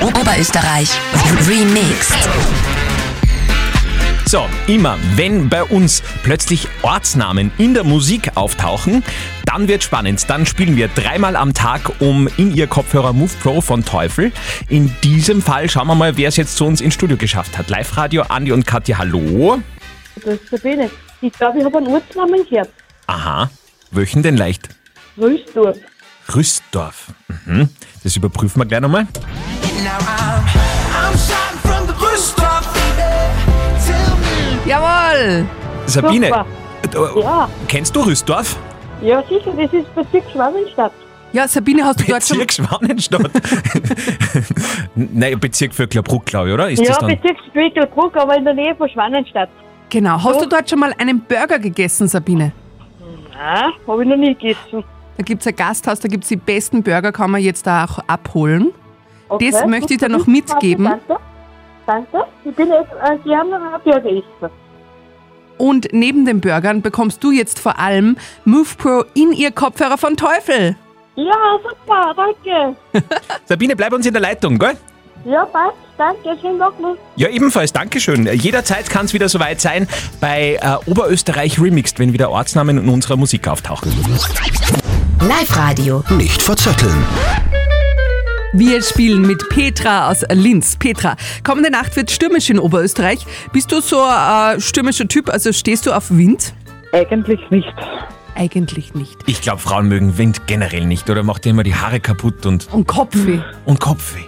Oberösterreich. 0.00 0.88
Remixed. 1.48 2.28
So, 4.32 4.46
immer 4.66 4.96
wenn 5.16 5.50
bei 5.50 5.62
uns 5.62 6.02
plötzlich 6.22 6.66
Ortsnamen 6.80 7.52
in 7.58 7.74
der 7.74 7.84
Musik 7.84 8.34
auftauchen, 8.34 9.04
dann 9.44 9.68
wird 9.68 9.82
spannend. 9.82 10.24
Dann 10.30 10.46
spielen 10.46 10.74
wir 10.74 10.88
dreimal 10.88 11.36
am 11.36 11.52
Tag 11.52 12.00
um 12.00 12.26
in 12.38 12.50
ihr 12.56 12.66
Kopfhörer 12.66 13.12
Move 13.12 13.32
Pro 13.42 13.60
von 13.60 13.84
Teufel. 13.84 14.32
In 14.70 14.90
diesem 15.04 15.42
Fall 15.42 15.68
schauen 15.68 15.86
wir 15.86 15.94
mal, 15.96 16.16
wer 16.16 16.30
es 16.30 16.38
jetzt 16.38 16.56
zu 16.56 16.64
uns 16.64 16.80
ins 16.80 16.94
Studio 16.94 17.18
geschafft 17.18 17.58
hat. 17.58 17.68
Live 17.68 17.94
Radio, 17.98 18.22
Andi 18.22 18.52
und 18.52 18.66
Katja, 18.66 18.96
hallo. 18.96 19.58
Das 20.14 20.36
ist 20.36 20.48
Sabine. 20.48 20.88
Ich 21.20 21.34
glaube, 21.34 21.58
ich 21.58 21.64
habe 21.66 21.76
einen 21.76 21.88
Ortsnamen 21.88 22.48
gehört. 22.48 22.70
Aha, 23.08 23.50
welchen 23.90 24.22
denn 24.22 24.38
leicht? 24.38 24.70
Rüsturf. 25.18 25.76
Rüstdorf. 26.34 27.12
Mhm. 27.44 27.68
Das 28.02 28.16
überprüfen 28.16 28.62
wir 28.62 28.64
gleich 28.64 28.80
nochmal. 28.80 29.06
Jawohl. 34.72 35.44
Sabine, 35.86 36.26
Super. 36.28 36.46
äh, 37.16 37.20
Ja, 37.20 37.48
kennst 37.68 37.94
du 37.94 38.00
Rüstdorf? 38.00 38.56
ja 39.02 39.22
sicher, 39.28 39.52
das 39.56 39.72
ist 39.72 39.94
Bezirk 39.94 40.24
Schwabenstadt. 40.32 40.92
Ja, 41.32 41.46
Sabine, 41.48 41.84
hast 41.84 42.00
du 42.00 42.04
dort 42.04 42.22
schon... 42.24 42.38
Bezirk 42.38 42.68
Schwanenstadt. 42.68 43.30
Nein, 44.94 45.38
Bezirk 45.40 45.74
Vöcklerbruck, 45.74 46.24
glaube 46.26 46.48
ich, 46.48 46.54
oder? 46.54 46.70
Ist 46.70 46.80
Ja, 46.80 46.88
das 46.88 46.98
dann? 46.98 47.08
Bezirk 47.08 47.36
Spiegelbruck, 47.48 48.16
aber 48.16 48.36
in 48.36 48.44
der 48.44 48.54
Nähe 48.54 48.74
von 48.74 48.88
Schwanenstadt. 48.88 49.48
Genau. 49.90 50.22
Hast 50.22 50.40
du 50.40 50.46
dort 50.48 50.68
schon 50.70 50.78
mal 50.78 50.94
einen 50.98 51.20
Burger 51.20 51.58
gegessen, 51.58 52.08
Sabine? 52.08 52.52
Nein, 53.34 53.72
habe 53.86 54.02
ich 54.02 54.08
noch 54.08 54.16
nie 54.16 54.34
gegessen. 54.34 54.84
Da 55.18 55.22
gibt 55.22 55.40
es 55.42 55.46
ein 55.46 55.56
Gasthaus, 55.56 56.00
da 56.00 56.08
gibt 56.08 56.24
es 56.24 56.28
die 56.28 56.36
besten 56.36 56.82
Burger, 56.82 57.12
kann 57.12 57.30
man 57.30 57.42
jetzt 57.42 57.66
da 57.66 57.84
auch 57.84 57.98
abholen. 58.06 58.72
Okay, 59.28 59.50
Das 59.50 59.66
möchte 59.66 59.94
ich 59.94 60.00
dir 60.00 60.08
noch 60.08 60.26
mitgeben. 60.26 60.84
Danke. 60.84 61.16
Danke. 61.92 62.24
Ich 62.44 62.54
bin 62.54 62.68
jetzt, 62.68 62.90
äh, 63.02 63.18
Sie 63.22 63.36
haben 63.36 63.52
einen 63.52 63.82
Burger 63.84 64.08
essen. 64.08 64.50
Und 65.58 65.88
neben 65.92 66.24
den 66.24 66.40
Burgern 66.40 66.80
bekommst 66.80 67.22
du 67.22 67.30
jetzt 67.30 67.58
vor 67.58 67.78
allem 67.78 68.16
Move 68.46 68.68
Pro 68.78 69.04
in 69.12 69.32
ihr 69.32 69.50
Kopfhörer 69.50 69.98
von 69.98 70.16
Teufel. 70.16 70.74
Ja, 71.16 71.34
super, 71.62 72.14
danke. 72.16 72.76
Sabine, 73.44 73.76
bleib 73.76 73.92
uns 73.92 74.06
in 74.06 74.14
der 74.14 74.22
Leitung, 74.22 74.58
gell? 74.58 74.72
Ja, 75.26 75.44
passt, 75.44 75.76
danke, 75.98 76.34
schönen 76.40 76.58
Tag 76.58 76.80
noch. 76.80 76.96
Ja, 77.16 77.28
ebenfalls, 77.28 77.74
Dankeschön. 77.74 78.26
Jederzeit 78.26 78.88
kann 78.88 79.04
es 79.04 79.12
wieder 79.12 79.28
soweit 79.28 79.60
sein 79.60 79.86
bei 80.18 80.58
äh, 80.62 80.90
Oberösterreich 80.90 81.60
Remixed, 81.60 81.98
wenn 81.98 82.14
wieder 82.14 82.30
Ortsnamen 82.30 82.78
in 82.78 82.88
unserer 82.88 83.18
Musik 83.18 83.46
auftauchen. 83.46 83.92
Live-Radio. 85.20 86.02
Nicht 86.16 86.42
verzetteln. 86.42 87.04
Wir 88.54 88.82
spielen 88.82 89.22
mit 89.22 89.48
Petra 89.48 90.10
aus 90.10 90.22
Linz. 90.30 90.76
Petra, 90.76 91.16
kommende 91.42 91.70
Nacht 91.70 91.96
wird 91.96 92.10
stürmisch 92.10 92.50
in 92.50 92.58
Oberösterreich. 92.58 93.24
Bist 93.52 93.72
du 93.72 93.80
so 93.80 94.02
ein 94.02 94.58
äh, 94.58 94.60
stürmischer 94.60 95.08
Typ, 95.08 95.30
also 95.30 95.52
stehst 95.52 95.86
du 95.86 95.92
auf 95.92 96.10
Wind? 96.10 96.52
Eigentlich 96.92 97.40
nicht. 97.50 97.72
Eigentlich 98.34 98.94
nicht. 98.94 99.16
Ich 99.26 99.40
glaube, 99.40 99.58
Frauen 99.60 99.88
mögen 99.88 100.18
Wind 100.18 100.46
generell 100.46 100.84
nicht 100.86 101.08
oder 101.08 101.22
macht 101.22 101.44
dir 101.46 101.50
immer 101.50 101.62
die 101.62 101.74
Haare 101.74 102.00
kaputt 102.00 102.44
und, 102.44 102.68
Und 102.72 102.86
Kopfweh. 102.86 103.40
und 103.64 103.80
Kopfweh. 103.80 104.24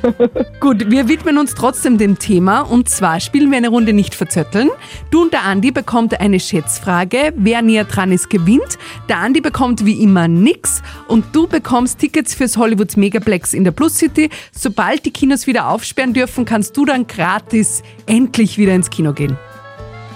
Gut, 0.60 0.90
wir 0.90 1.08
widmen 1.08 1.38
uns 1.38 1.54
trotzdem 1.54 1.98
dem 1.98 2.18
Thema 2.18 2.60
und 2.60 2.88
zwar 2.88 3.20
spielen 3.20 3.50
wir 3.50 3.58
eine 3.58 3.68
Runde 3.68 3.92
nicht 3.92 4.14
verzötteln. 4.14 4.70
Du 5.10 5.22
und 5.22 5.32
der 5.32 5.44
Andi 5.44 5.70
bekommt 5.70 6.20
eine 6.20 6.40
Schätzfrage. 6.40 7.32
Wer 7.36 7.62
näher 7.62 7.84
dran 7.84 8.12
ist, 8.12 8.30
gewinnt. 8.30 8.78
Der 9.08 9.18
Andi 9.18 9.40
bekommt 9.40 9.84
wie 9.84 10.02
immer 10.02 10.28
nix 10.28 10.82
und 11.08 11.24
du 11.32 11.46
bekommst 11.46 11.98
Tickets 11.98 12.34
fürs 12.34 12.56
Hollywood 12.56 12.96
Megaplex 12.96 13.54
in 13.54 13.64
der 13.64 13.72
Plus 13.72 13.96
City. 13.96 14.30
Sobald 14.52 15.04
die 15.04 15.12
Kinos 15.12 15.46
wieder 15.46 15.68
aufsperren 15.68 16.12
dürfen, 16.12 16.44
kannst 16.44 16.76
du 16.76 16.84
dann 16.84 17.06
gratis 17.06 17.82
endlich 18.06 18.58
wieder 18.58 18.74
ins 18.74 18.90
Kino 18.90 19.12
gehen. 19.12 19.36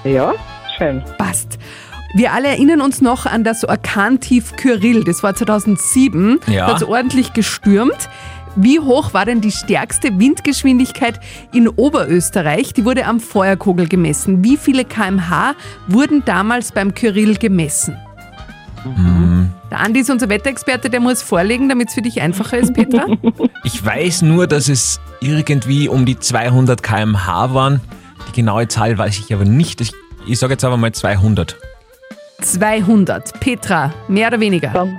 Ja, 0.05 0.35
schön. 0.77 1.03
Passt. 1.19 1.59
Wir 2.13 2.33
alle 2.33 2.49
erinnern 2.49 2.81
uns 2.81 3.01
noch 3.01 3.27
an 3.27 3.45
das 3.45 3.65
Orkantief 3.65 4.57
Kyrill. 4.57 5.05
Das 5.05 5.23
war 5.23 5.35
2007. 5.35 6.41
Ja. 6.49 6.67
Da 6.67 6.75
hat 6.75 6.83
ordentlich 6.83 7.35
gestürmt. 7.35 8.09
Wie 8.57 8.81
hoch 8.81 9.15
war 9.15 9.25
denn 9.25 9.41
die 9.41 9.53
stärkste 9.53 10.19
Windgeschwindigkeit 10.19 11.21
in 11.53 11.69
Oberösterreich? 11.69 12.73
Die 12.73 12.85
wurde 12.85 13.07
am 13.07 13.21
Feuerkogel 13.21 13.87
gemessen. 13.87 14.43
Wie 14.45 14.57
viele 14.57 14.85
kmh 14.85 15.55
wurden 15.87 16.25
damals 16.25 16.73
beim 16.73 16.95
Kyrill 16.95 17.37
gemessen? 17.37 17.97
Der 19.71 19.81
Andi 19.81 20.01
ist 20.01 20.11
unser 20.11 20.29
Wetterexperte, 20.29 20.91
der 20.91 21.01
muss 21.01 21.23
vorlegen, 21.23 21.69
damit 21.69 21.89
es 21.89 21.95
für 21.95 22.03
dich 22.03 22.21
einfacher 22.21 22.59
ist, 22.59 22.75
Petra. 22.75 23.07
Ich 23.65 23.85
weiß 23.85 24.23
nur, 24.23 24.47
dass 24.47 24.69
es 24.69 25.01
irgendwie 25.21 25.89
um 25.89 26.07
die 26.07 26.19
200 26.19 26.83
km/h 26.83 27.55
waren. 27.55 27.81
Die 28.29 28.33
genaue 28.33 28.69
Zahl 28.69 28.97
weiß 28.97 29.19
ich 29.19 29.33
aber 29.33 29.45
nicht. 29.45 29.81
Ich, 29.81 29.93
ich 30.27 30.39
sage 30.39 30.55
jetzt 30.55 30.65
aber 30.65 30.77
mal 30.77 30.93
200. 30.93 31.57
200. 32.41 33.39
Petra, 33.39 33.93
mehr 34.09 34.29
oder 34.29 34.41
weniger? 34.41 34.71
Dann, 34.71 34.99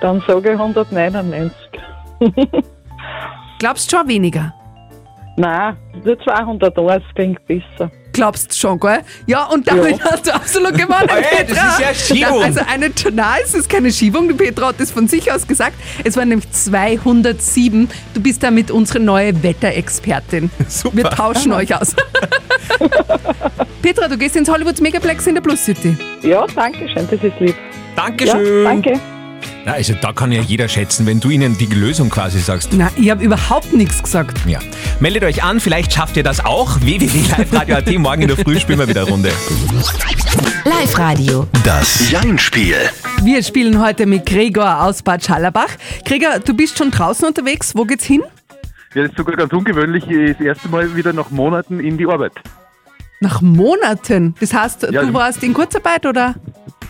dann 0.00 0.22
sage 0.26 0.52
ich 0.52 0.58
199. 0.58 1.52
Glaubst 3.62 3.92
schon 3.92 4.08
weniger? 4.08 4.52
Nein, 5.36 5.76
die 6.04 6.18
201 6.24 7.04
klingt 7.14 7.38
besser. 7.46 7.92
Glaubst 8.12 8.58
schon, 8.58 8.80
gell? 8.80 9.02
Ja, 9.28 9.44
und 9.44 9.68
damit 9.70 9.98
Ja. 10.00 10.04
hast 10.10 10.26
du 10.26 10.34
absolut 10.34 10.74
gewonnen, 10.74 11.06
Hey, 11.08 11.46
das 11.46 11.56
Petra. 11.56 11.68
ist 11.68 11.78
ja 11.78 11.94
Schiebung. 12.16 12.42
Also 12.42 12.60
eine, 12.68 12.90
nein, 13.12 13.38
es 13.44 13.54
ist 13.54 13.68
keine 13.70 13.92
Schiebung. 13.92 14.26
Die 14.26 14.34
Petra 14.34 14.66
hat 14.66 14.80
das 14.80 14.90
von 14.90 15.06
sich 15.06 15.30
aus 15.30 15.46
gesagt. 15.46 15.76
Es 16.02 16.16
waren 16.16 16.28
nämlich 16.30 16.50
207. 16.50 17.88
Du 18.14 18.20
bist 18.20 18.42
damit 18.42 18.72
unsere 18.72 18.98
neue 18.98 19.40
Wetterexpertin. 19.44 20.50
Super. 20.68 20.96
Wir 20.96 21.04
tauschen 21.04 21.52
euch 21.52 21.72
aus. 21.72 21.94
Petra, 23.80 24.08
du 24.08 24.18
gehst 24.18 24.34
ins 24.34 24.50
Hollywoods 24.50 24.80
Megaplex 24.80 25.24
in 25.28 25.36
der 25.36 25.42
Plus 25.42 25.64
City. 25.64 25.96
Ja, 26.22 26.44
danke 26.52 26.88
schön, 26.88 27.06
das 27.08 27.22
ist 27.22 27.38
lieb. 27.38 27.54
Dankeschön. 27.94 28.64
Ja, 28.64 28.70
danke. 28.70 29.00
Ja, 29.64 29.74
also 29.74 29.94
da 30.00 30.12
kann 30.12 30.32
ja 30.32 30.40
jeder 30.42 30.68
schätzen, 30.68 31.06
wenn 31.06 31.20
du 31.20 31.30
ihnen 31.30 31.56
die 31.56 31.66
Lösung 31.66 32.10
quasi 32.10 32.40
sagst. 32.40 32.70
Na, 32.72 32.90
ich 32.96 33.10
habe 33.10 33.22
überhaupt 33.22 33.72
nichts 33.72 34.02
gesagt. 34.02 34.38
Ja. 34.46 34.58
Meldet 34.98 35.22
euch 35.22 35.44
an, 35.44 35.60
vielleicht 35.60 35.92
schafft 35.92 36.16
ihr 36.16 36.24
das 36.24 36.44
auch. 36.44 36.80
www.liveradio.at, 36.80 37.98
morgen 37.98 38.22
in 38.22 38.28
der 38.28 38.36
Früh 38.36 38.58
spielen 38.58 38.80
wir 38.80 38.88
wieder 38.88 39.02
eine 39.02 39.10
Runde. 39.10 39.30
Live-Radio. 40.64 41.46
Das 41.64 42.10
Jein-Spiel. 42.10 42.76
Wir 43.22 43.42
spielen 43.44 43.80
heute 43.80 44.06
mit 44.06 44.26
Gregor 44.26 44.82
aus 44.82 45.02
Bad 45.02 45.24
Schallerbach. 45.24 45.68
Gregor, 46.04 46.40
du 46.44 46.54
bist 46.54 46.76
schon 46.78 46.90
draußen 46.90 47.26
unterwegs. 47.26 47.72
Wo 47.76 47.84
geht's 47.84 48.04
hin? 48.04 48.22
Ja, 48.94 49.02
das 49.02 49.10
ist 49.12 49.16
sogar 49.18 49.36
ganz 49.36 49.52
ungewöhnlich. 49.52 50.04
Das 50.04 50.44
erste 50.44 50.68
Mal 50.68 50.96
wieder 50.96 51.12
nach 51.12 51.30
Monaten 51.30 51.78
in 51.78 51.96
die 51.98 52.06
Arbeit. 52.06 52.32
Nach 53.20 53.40
Monaten. 53.40 54.34
Das 54.40 54.52
heißt, 54.52 54.88
Ja, 54.90 55.02
du 55.02 55.14
warst 55.14 55.42
in 55.44 55.54
Kurzarbeit 55.54 56.04
oder? 56.04 56.34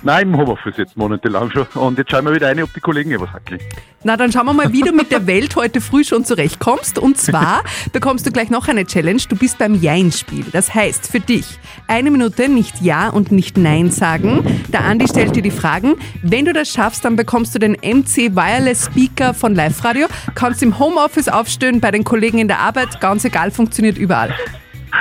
Nein, 0.04 0.28
im 0.28 0.36
Homeoffice 0.36 0.76
jetzt 0.78 0.96
monatelang 0.96 1.50
schon. 1.52 1.66
Und 1.74 1.96
jetzt 1.96 2.10
schauen 2.10 2.24
wir 2.24 2.34
wieder 2.34 2.48
rein, 2.48 2.60
ob 2.62 2.72
die 2.74 2.80
Kollegen 2.80 3.12
etwas 3.12 3.32
hackeln. 3.32 3.60
Na, 4.02 4.16
dann 4.16 4.32
schauen 4.32 4.46
wir 4.46 4.52
mal, 4.52 4.72
wie 4.72 4.80
du 4.80 4.92
mit 4.92 5.12
der 5.12 5.28
Welt 5.28 5.54
heute 5.54 5.80
früh 5.80 6.02
schon 6.02 6.24
zurechtkommst. 6.24 6.98
Und 6.98 7.18
zwar 7.18 7.62
bekommst 7.92 8.26
du 8.26 8.32
gleich 8.32 8.50
noch 8.50 8.66
eine 8.66 8.84
Challenge. 8.84 9.22
Du 9.28 9.36
bist 9.36 9.58
beim 9.58 9.80
Jein-Spiel. 9.80 10.46
Das 10.50 10.74
heißt 10.74 11.06
für 11.06 11.20
dich, 11.20 11.58
eine 11.86 12.10
Minute 12.10 12.48
nicht 12.48 12.80
Ja 12.80 13.10
und 13.10 13.30
nicht 13.30 13.56
Nein 13.56 13.92
sagen. 13.92 14.62
Der 14.72 14.84
Andi 14.84 15.06
stellt 15.06 15.36
dir 15.36 15.42
die 15.42 15.52
Fragen. 15.52 15.94
Wenn 16.22 16.46
du 16.46 16.52
das 16.52 16.68
schaffst, 16.68 17.04
dann 17.04 17.14
bekommst 17.14 17.54
du 17.54 17.60
den 17.60 17.72
MC 17.74 18.34
Wireless 18.34 18.86
Speaker 18.86 19.34
von 19.34 19.54
Live 19.54 19.84
Radio. 19.84 20.08
Kannst 20.34 20.64
im 20.64 20.80
Homeoffice 20.80 21.28
aufstehen, 21.28 21.80
bei 21.80 21.92
den 21.92 22.02
Kollegen 22.02 22.38
in 22.38 22.48
der 22.48 22.58
Arbeit. 22.58 23.00
Ganz 23.00 23.24
egal, 23.24 23.52
funktioniert 23.52 23.98
überall. 23.98 24.34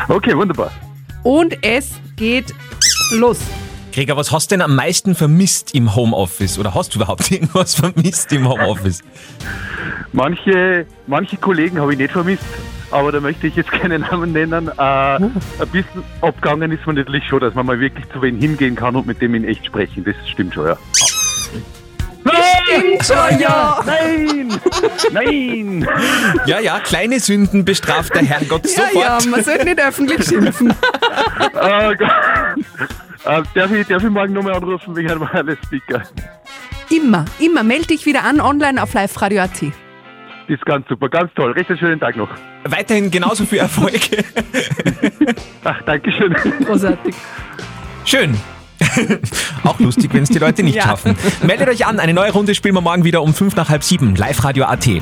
Okay, 0.08 0.38
wunderbar. 0.38 0.72
Und 1.24 1.58
es 1.64 1.94
geht 2.16 2.54
los. 3.14 3.40
Gregor, 3.94 4.16
was 4.16 4.32
hast 4.32 4.52
du 4.52 4.56
denn 4.56 4.62
am 4.62 4.76
meisten 4.76 5.16
vermisst 5.16 5.76
im 5.76 5.96
Homeoffice? 5.96 6.58
Oder 6.58 6.74
hast 6.74 6.94
du 6.96 7.00
überhaupt 7.00 7.30
irgendwas 7.32 7.76
vermisst 7.76 8.32
im 8.32 8.48
Homeoffice? 8.48 9.02
Manche, 10.14 10.86
manche 11.08 11.38
Kollegen 11.38 11.80
habe 11.80 11.94
ich 11.94 12.00
nicht 12.00 12.12
vermisst, 12.12 12.44
aber 12.92 13.12
da 13.12 13.20
möchte 13.20 13.48
ich 13.48 13.56
jetzt 13.56 13.72
keine 13.72 14.00
Namen 14.00 14.32
nennen. 14.32 14.70
Äh, 14.70 14.82
ein 14.82 15.32
bisschen 15.72 16.04
abgegangen 16.22 16.72
ist 16.72 16.86
man 16.86 16.96
natürlich 16.96 17.26
schon, 17.28 17.42
dass 17.42 17.54
man 17.54 17.66
mal 17.66 17.80
wirklich 17.80 18.06
zu 18.12 18.22
wen 18.22 18.38
hingehen 18.38 18.76
kann 18.76 18.96
und 18.96 19.08
mit 19.08 19.22
dem 19.22 19.36
in 19.36 19.44
echt 19.44 19.66
sprechen. 19.66 20.04
Das 20.06 20.16
stimmt 20.30 20.54
schon, 20.54 20.68
ja. 20.68 20.78
Stimmt 22.64 23.04
schon, 23.06 23.40
ja. 23.40 23.84
Nein! 23.86 24.60
Nein! 25.12 25.88
Ja, 26.46 26.60
ja, 26.60 26.80
kleine 26.80 27.20
Sünden 27.20 27.66
bestraft 27.66 28.14
der 28.16 28.24
Herrgott 28.24 28.64
Ja, 28.66 28.70
sofort. 28.86 29.24
ja, 29.24 29.30
man 29.30 29.44
sollte 29.44 29.66
nicht 29.66 29.80
öffentlich 29.82 30.24
schimpfen. 30.26 30.70
Äh, 30.70 31.96
Gott. 31.98 32.10
Äh, 33.26 33.42
darf, 33.56 33.72
ich, 33.72 33.88
darf 33.88 34.04
ich 34.04 34.10
morgen 34.10 34.34
nochmal 34.34 34.54
anrufen 34.54 34.96
wegen 34.96 35.12
einem 35.12 35.22
Wireless 35.34 35.58
Speaker? 35.66 36.04
Immer, 36.90 37.26
immer. 37.40 37.64
Melde 37.64 37.88
dich 37.88 38.06
wieder 38.06 38.24
an 38.24 38.42
online 38.42 38.82
auf 38.82 38.94
liveradio.at. 38.94 39.62
Das 39.62 40.58
ist 40.60 40.66
ganz 40.66 40.88
super, 40.90 41.08
ganz 41.08 41.32
toll. 41.36 41.52
Recht 41.54 41.70
einen 41.70 41.80
schönen 41.80 42.00
Tag 42.00 42.18
noch. 42.18 42.30
Weiterhin 42.66 43.10
genauso 43.10 43.46
viel 43.46 43.60
Erfolg. 43.60 44.00
Ach, 45.64 45.82
Dankeschön. 45.84 46.34
Großartig. 46.66 47.16
Schön. 48.06 48.36
Auch 49.64 49.80
lustig, 49.80 50.12
wenn 50.14 50.24
es 50.24 50.30
die 50.30 50.40
Leute 50.40 50.64
nicht 50.64 50.76
Ja. 50.76 50.84
schaffen. 50.84 51.16
Meldet 51.44 51.70
euch 51.70 51.86
an, 51.86 52.00
eine 52.00 52.14
neue 52.14 52.32
Runde 52.32 52.56
spielen 52.56 52.74
wir 52.76 52.82
morgen 52.82 53.04
wieder 53.04 53.22
um 53.22 53.34
fünf 53.34 53.56
nach 53.56 53.70
halb 53.70 53.84
sieben. 53.84 54.16
Live-Radio.at. 54.16 54.88
Und 54.88 55.02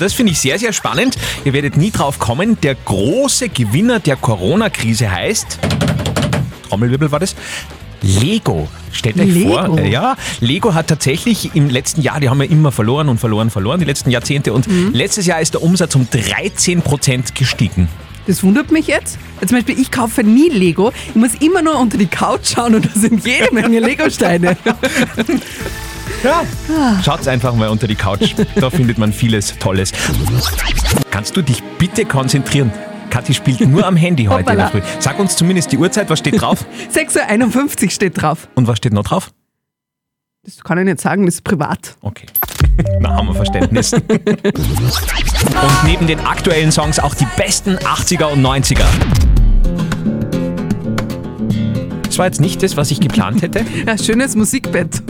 Das 0.00 0.12
finde 0.12 0.32
ich 0.32 0.38
sehr, 0.38 0.58
sehr 0.58 0.72
spannend. 0.74 1.16
Ihr 1.44 1.52
werdet 1.54 1.76
nie 1.76 1.90
drauf 1.90 2.18
kommen. 2.18 2.60
Der 2.60 2.74
große 2.74 3.48
Gewinner 3.48 3.98
der 3.98 4.16
Corona-Krise 4.16 5.10
heißt. 5.10 5.58
Trommelwirbel 6.68 7.10
war 7.12 7.20
das? 7.20 7.34
Lego. 8.02 8.68
Stellt 8.92 9.18
euch 9.18 9.32
Lego? 9.32 9.50
vor, 9.50 9.78
äh, 9.78 9.90
ja, 9.90 10.16
Lego 10.40 10.74
hat 10.74 10.88
tatsächlich 10.88 11.54
im 11.54 11.70
letzten 11.70 12.02
Jahr, 12.02 12.20
die 12.20 12.28
haben 12.28 12.40
ja 12.42 12.48
immer 12.48 12.70
verloren 12.72 13.08
und 13.08 13.18
verloren, 13.18 13.50
verloren, 13.50 13.80
die 13.80 13.86
letzten 13.86 14.10
Jahrzehnte. 14.10 14.52
Und 14.52 14.66
Mhm. 14.68 14.92
letztes 14.92 15.26
Jahr 15.26 15.40
ist 15.40 15.54
der 15.54 15.62
Umsatz 15.62 15.94
um 15.96 16.06
13% 16.10 17.34
gestiegen. 17.34 17.88
Das 18.26 18.42
wundert 18.42 18.70
mich 18.72 18.86
jetzt. 18.88 19.18
Zum 19.46 19.56
Beispiel, 19.56 19.78
ich 19.78 19.90
kaufe 19.90 20.24
nie 20.24 20.48
Lego. 20.50 20.92
Ich 21.08 21.14
muss 21.14 21.34
immer 21.40 21.62
nur 21.62 21.78
unter 21.80 21.96
die 21.96 22.06
Couch 22.06 22.54
schauen 22.54 22.74
und 22.74 22.84
da 22.86 22.90
sind 22.98 23.24
jede 23.26 23.52
Menge 23.54 23.80
Lego-Steine. 23.80 24.56
Ja. 26.24 26.42
Schaut's 27.04 27.28
einfach 27.28 27.54
mal 27.54 27.68
unter 27.68 27.86
die 27.86 27.94
Couch. 27.94 28.34
Da 28.56 28.70
findet 28.70 28.96
man 28.98 29.12
vieles 29.12 29.58
Tolles. 29.58 29.92
Kannst 31.10 31.36
du 31.36 31.42
dich 31.42 31.62
bitte 31.78 32.04
konzentrieren? 32.04 32.72
Kathi 33.10 33.34
spielt 33.34 33.60
nur 33.60 33.86
am 33.86 33.96
Handy 33.96 34.24
heute 34.24 34.50
in 34.52 34.58
der 34.58 34.68
Früh. 34.68 34.80
Sag 34.98 35.18
uns 35.18 35.36
zumindest 35.36 35.72
die 35.72 35.78
Uhrzeit, 35.78 36.10
was 36.10 36.18
steht 36.18 36.40
drauf? 36.40 36.64
6.51 36.94 37.84
Uhr 37.84 37.90
steht 37.90 38.20
drauf. 38.20 38.48
Und 38.54 38.66
was 38.68 38.78
steht 38.78 38.92
noch 38.92 39.04
drauf? 39.04 39.30
Das 40.44 40.62
kann 40.62 40.78
ich 40.78 40.84
nicht 40.84 41.00
sagen, 41.00 41.26
das 41.26 41.36
ist 41.36 41.44
privat. 41.44 41.96
Okay. 42.02 42.26
Na, 43.00 43.16
haben 43.16 43.26
wir 43.28 43.34
Verständnis. 43.34 43.92
Und 43.92 44.04
neben 45.84 46.06
den 46.06 46.20
aktuellen 46.20 46.70
Songs 46.70 46.98
auch 47.00 47.14
die 47.14 47.26
besten 47.36 47.76
80er 47.76 48.26
und 48.26 48.42
90er. 48.44 48.84
Das 52.04 52.18
war 52.18 52.26
jetzt 52.26 52.40
nicht 52.40 52.62
das, 52.62 52.76
was 52.76 52.90
ich 52.90 53.00
geplant 53.00 53.42
hätte, 53.42 53.64
Ja, 53.86 53.98
schönes 53.98 54.36
Musikbett. 54.36 55.02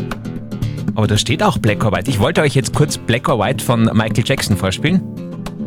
aber 0.95 1.07
da 1.07 1.17
steht 1.19 1.43
auch 1.43 1.59
Black 1.59 1.85
or 1.85 1.93
White. 1.93 2.11
Ich 2.11 2.19
wollte 2.19 2.41
euch 2.41 2.55
jetzt 2.55 2.75
kurz 2.75 2.97
Black 2.99 3.29
or 3.29 3.39
White 3.39 3.63
von 3.63 3.85
Michael 3.93 4.25
Jackson 4.25 4.57
vorspielen. 4.57 5.03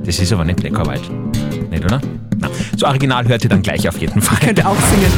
Das 0.03 0.19
ist 0.19 0.33
aber 0.33 0.43
nicht 0.45 0.59
Black 0.59 0.77
or 0.79 0.87
White. 0.87 1.03
Nicht, 1.79 1.85
oder? 1.85 2.01
Na, 2.39 2.49
das 2.73 2.83
Original 2.83 3.27
hört 3.27 3.43
ihr 3.43 3.49
dann 3.49 3.61
gleich 3.61 3.87
auf 3.87 3.97
jeden 3.99 4.21
Fall. 4.21 4.37
Könnte 4.39 4.67
auch 4.67 4.75
singen. 4.91 5.11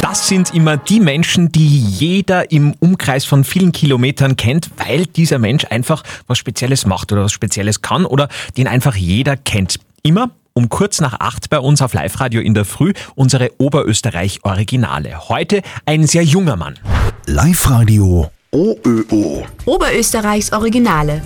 Das 0.00 0.28
sind 0.28 0.54
immer 0.54 0.76
die 0.76 1.00
Menschen, 1.00 1.50
die 1.50 1.66
jeder 1.66 2.52
im 2.52 2.74
Umkreis 2.78 3.24
von 3.24 3.42
vielen 3.42 3.72
Kilometern 3.72 4.36
kennt, 4.36 4.70
weil 4.76 5.06
dieser 5.06 5.38
Mensch 5.38 5.66
einfach 5.70 6.02
was 6.26 6.38
Spezielles 6.38 6.86
macht 6.86 7.10
oder 7.10 7.24
was 7.24 7.32
Spezielles 7.32 7.82
kann 7.82 8.06
oder 8.06 8.28
den 8.56 8.68
einfach 8.68 8.94
jeder 8.94 9.36
kennt. 9.36 9.80
Immer 10.02 10.30
um 10.52 10.68
kurz 10.68 11.00
nach 11.00 11.18
acht 11.18 11.50
bei 11.50 11.58
uns 11.58 11.82
auf 11.82 11.94
Live-Radio 11.94 12.40
in 12.40 12.54
der 12.54 12.64
Früh 12.64 12.92
unsere 13.16 13.50
Oberösterreich-Originale. 13.58 15.28
Heute 15.28 15.62
ein 15.84 16.06
sehr 16.06 16.22
junger 16.22 16.54
Mann. 16.54 16.78
Live-Radio 17.26 18.30
OÖO. 18.52 19.44
Oberösterreichs 19.64 20.52
Originale. 20.52 21.22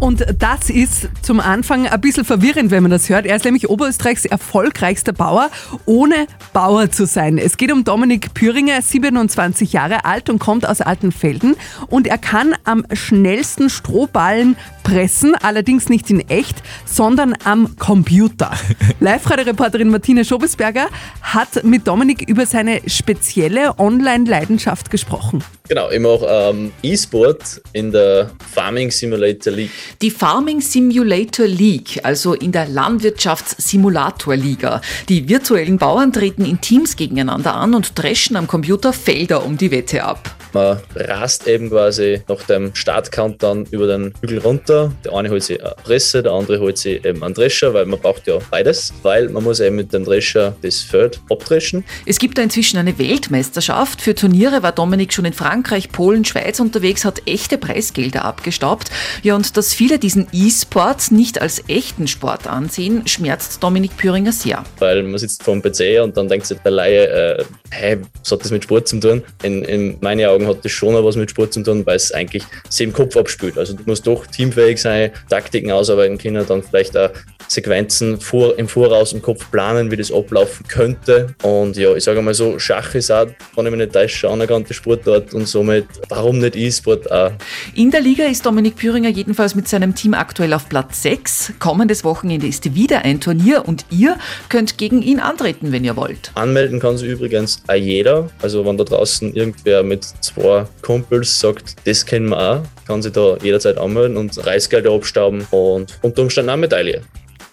Und 0.00 0.24
das 0.38 0.70
ist 0.70 1.10
zum 1.20 1.40
Anfang 1.40 1.86
ein 1.86 2.00
bisschen 2.00 2.24
verwirrend, 2.24 2.70
wenn 2.70 2.82
man 2.82 2.90
das 2.90 3.10
hört. 3.10 3.26
Er 3.26 3.36
ist 3.36 3.44
nämlich 3.44 3.68
Oberösterreichs 3.68 4.24
erfolgreichster 4.24 5.12
Bauer, 5.12 5.50
ohne 5.84 6.26
Bauer 6.54 6.90
zu 6.90 7.04
sein. 7.04 7.36
Es 7.36 7.58
geht 7.58 7.70
um 7.70 7.84
Dominik 7.84 8.32
Püringer, 8.32 8.80
27 8.80 9.74
Jahre 9.74 10.06
alt 10.06 10.30
und 10.30 10.38
kommt 10.38 10.66
aus 10.66 10.80
Altenfelden. 10.80 11.54
Und 11.88 12.06
er 12.06 12.16
kann 12.16 12.54
am 12.64 12.86
schnellsten 12.94 13.68
Strohballen 13.68 14.56
erpressen, 14.90 15.34
allerdings 15.40 15.88
nicht 15.88 16.10
in 16.10 16.28
echt, 16.28 16.56
sondern 16.84 17.34
am 17.44 17.76
Computer. 17.78 18.50
Live-Radio-Reporterin 19.00 19.88
Martina 19.88 20.24
Schobesberger 20.24 20.88
hat 21.22 21.62
mit 21.62 21.86
Dominik 21.86 22.28
über 22.28 22.44
seine 22.44 22.80
spezielle 22.86 23.78
Online-Leidenschaft 23.78 24.90
gesprochen. 24.90 25.44
Genau, 25.68 25.88
ich 25.90 26.00
mache 26.00 26.26
ähm, 26.28 26.72
E-Sport 26.82 27.62
in 27.72 27.92
der 27.92 28.32
Farming 28.52 28.90
Simulator 28.90 29.52
League. 29.52 29.70
Die 30.02 30.10
Farming 30.10 30.60
Simulator 30.60 31.46
League, 31.46 32.00
also 32.02 32.34
in 32.34 32.50
der 32.50 32.66
Landwirtschafts-Simulator-Liga. 32.66 34.80
Die 35.08 35.28
virtuellen 35.28 35.78
Bauern 35.78 36.12
treten 36.12 36.44
in 36.44 36.60
Teams 36.60 36.96
gegeneinander 36.96 37.54
an 37.54 37.74
und 37.74 37.96
dreschen 37.96 38.34
am 38.34 38.48
Computer 38.48 38.92
Felder 38.92 39.44
um 39.44 39.56
die 39.56 39.70
Wette 39.70 40.02
ab. 40.02 40.34
Man 40.52 40.80
rast 40.96 41.46
eben 41.46 41.70
quasi 41.70 42.22
nach 42.26 42.42
dem 42.42 42.74
Start-Countdown 42.74 43.66
über 43.70 43.86
den 43.86 44.12
Hügel 44.20 44.40
runter. 44.40 44.79
Der 45.04 45.14
eine 45.14 45.30
holt 45.30 45.42
sich 45.42 45.62
eine 45.62 45.74
Presse, 45.82 46.22
der 46.22 46.32
andere 46.32 46.60
holt 46.60 46.78
sich 46.78 47.04
eben 47.04 47.22
einen 47.22 47.34
Drescher, 47.34 47.74
weil 47.74 47.86
man 47.86 48.00
braucht 48.00 48.26
ja 48.26 48.38
beides, 48.50 48.92
weil 49.02 49.28
man 49.28 49.44
muss 49.44 49.60
eben 49.60 49.76
mit 49.76 49.92
dem 49.92 50.04
Drescher 50.04 50.56
das 50.62 50.80
Feld 50.80 51.20
abdreschen. 51.30 51.84
Es 52.06 52.18
gibt 52.18 52.38
da 52.38 52.42
inzwischen 52.42 52.78
eine 52.78 52.98
Weltmeisterschaft. 52.98 54.00
Für 54.00 54.14
Turniere 54.14 54.62
war 54.62 54.72
Dominik 54.72 55.12
schon 55.12 55.24
in 55.24 55.32
Frankreich, 55.32 55.92
Polen, 55.92 56.24
Schweiz 56.24 56.60
unterwegs, 56.60 57.04
hat 57.04 57.22
echte 57.26 57.58
Preisgelder 57.58 58.24
abgestaubt. 58.24 58.90
Ja, 59.22 59.34
und 59.36 59.56
dass 59.56 59.74
viele 59.74 59.98
diesen 59.98 60.26
E-Sport 60.32 61.10
nicht 61.10 61.40
als 61.40 61.68
echten 61.68 62.08
Sport 62.08 62.46
ansehen, 62.46 63.06
schmerzt 63.06 63.62
Dominik 63.62 63.96
Püringer 63.96 64.32
sehr. 64.32 64.64
Weil 64.78 65.02
man 65.02 65.18
sitzt 65.18 65.42
vor 65.42 65.54
dem 65.54 65.62
PC 65.62 66.02
und 66.02 66.16
dann 66.16 66.28
denkt 66.28 66.46
sich 66.46 66.58
der 66.58 66.72
Laie, 66.72 67.06
äh, 67.06 67.44
hey, 67.70 67.98
was 68.22 68.32
hat 68.32 68.42
das 68.42 68.50
mit 68.50 68.64
Sport 68.64 68.88
zu 68.88 69.00
tun? 69.00 69.22
In, 69.42 69.64
in 69.64 69.96
meinen 70.00 70.24
Augen 70.26 70.46
hat 70.46 70.64
das 70.64 70.72
schon 70.72 70.94
was 71.04 71.16
mit 71.16 71.30
Sport 71.30 71.52
zu 71.52 71.62
tun, 71.62 71.84
weil 71.86 71.96
es 71.96 72.12
eigentlich 72.12 72.44
sich 72.68 72.86
im 72.86 72.92
Kopf 72.92 73.16
abspielt. 73.16 73.58
Also 73.58 73.74
du 73.74 73.82
musst 73.86 74.06
doch 74.06 74.26
teamfähig 74.26 74.59
sein, 74.76 75.10
Taktiken 75.28 75.70
ausarbeiten 75.70 76.18
können, 76.18 76.44
dann 76.46 76.62
vielleicht 76.62 76.96
auch 76.96 77.10
Sequenzen 77.50 78.20
vor, 78.20 78.56
im 78.58 78.68
Voraus 78.68 79.12
im 79.12 79.22
Kopf 79.22 79.50
planen, 79.50 79.90
wie 79.90 79.96
das 79.96 80.12
ablaufen 80.12 80.66
könnte. 80.68 81.34
Und 81.42 81.76
ja, 81.76 81.94
ich 81.94 82.04
sage 82.04 82.22
mal 82.22 82.34
so, 82.34 82.58
Schach 82.58 82.94
ist 82.94 83.10
auch, 83.10 83.26
wenn 83.56 83.66
ich 83.66 83.70
mich 83.72 83.80
nicht 83.80 83.92
täusche, 83.92 84.28
eine 84.28 84.34
anerkannte 84.34 84.72
Sportart 84.72 85.34
und 85.34 85.48
somit, 85.48 85.86
warum 86.08 86.38
nicht 86.38 86.54
E-Sport 86.54 87.10
auch? 87.10 87.32
In 87.74 87.90
der 87.90 88.00
Liga 88.00 88.24
ist 88.24 88.46
Dominik 88.46 88.76
Püringer 88.76 89.08
jedenfalls 89.08 89.54
mit 89.54 89.66
seinem 89.66 89.94
Team 89.94 90.14
aktuell 90.14 90.52
auf 90.52 90.68
Platz 90.68 91.02
6. 91.02 91.54
Kommendes 91.58 92.04
Wochenende 92.04 92.46
ist 92.46 92.74
wieder 92.74 93.04
ein 93.04 93.20
Turnier 93.20 93.66
und 93.66 93.84
ihr 93.90 94.16
könnt 94.48 94.78
gegen 94.78 95.02
ihn 95.02 95.18
antreten, 95.18 95.72
wenn 95.72 95.84
ihr 95.84 95.96
wollt. 95.96 96.30
Anmelden 96.34 96.78
kann 96.78 96.98
sich 96.98 97.08
übrigens 97.08 97.62
auch 97.66 97.74
jeder. 97.74 98.30
Also 98.42 98.64
wenn 98.64 98.76
da 98.76 98.84
draußen 98.84 99.34
irgendwer 99.34 99.82
mit 99.82 100.04
zwei 100.04 100.66
Kumpels 100.82 101.40
sagt, 101.40 101.76
das 101.84 102.06
kennen 102.06 102.28
wir 102.28 102.38
auch, 102.38 102.62
kann 102.86 103.02
sich 103.02 103.12
da 103.12 103.36
jederzeit 103.42 103.78
anmelden 103.78 104.16
und 104.16 104.46
Reisgelder 104.50 104.92
abstauben 104.92 105.46
und 105.50 105.98
unter 106.02 106.22
Umständen 106.22 106.50
auch 106.50 106.56
Medaille. 106.56 107.02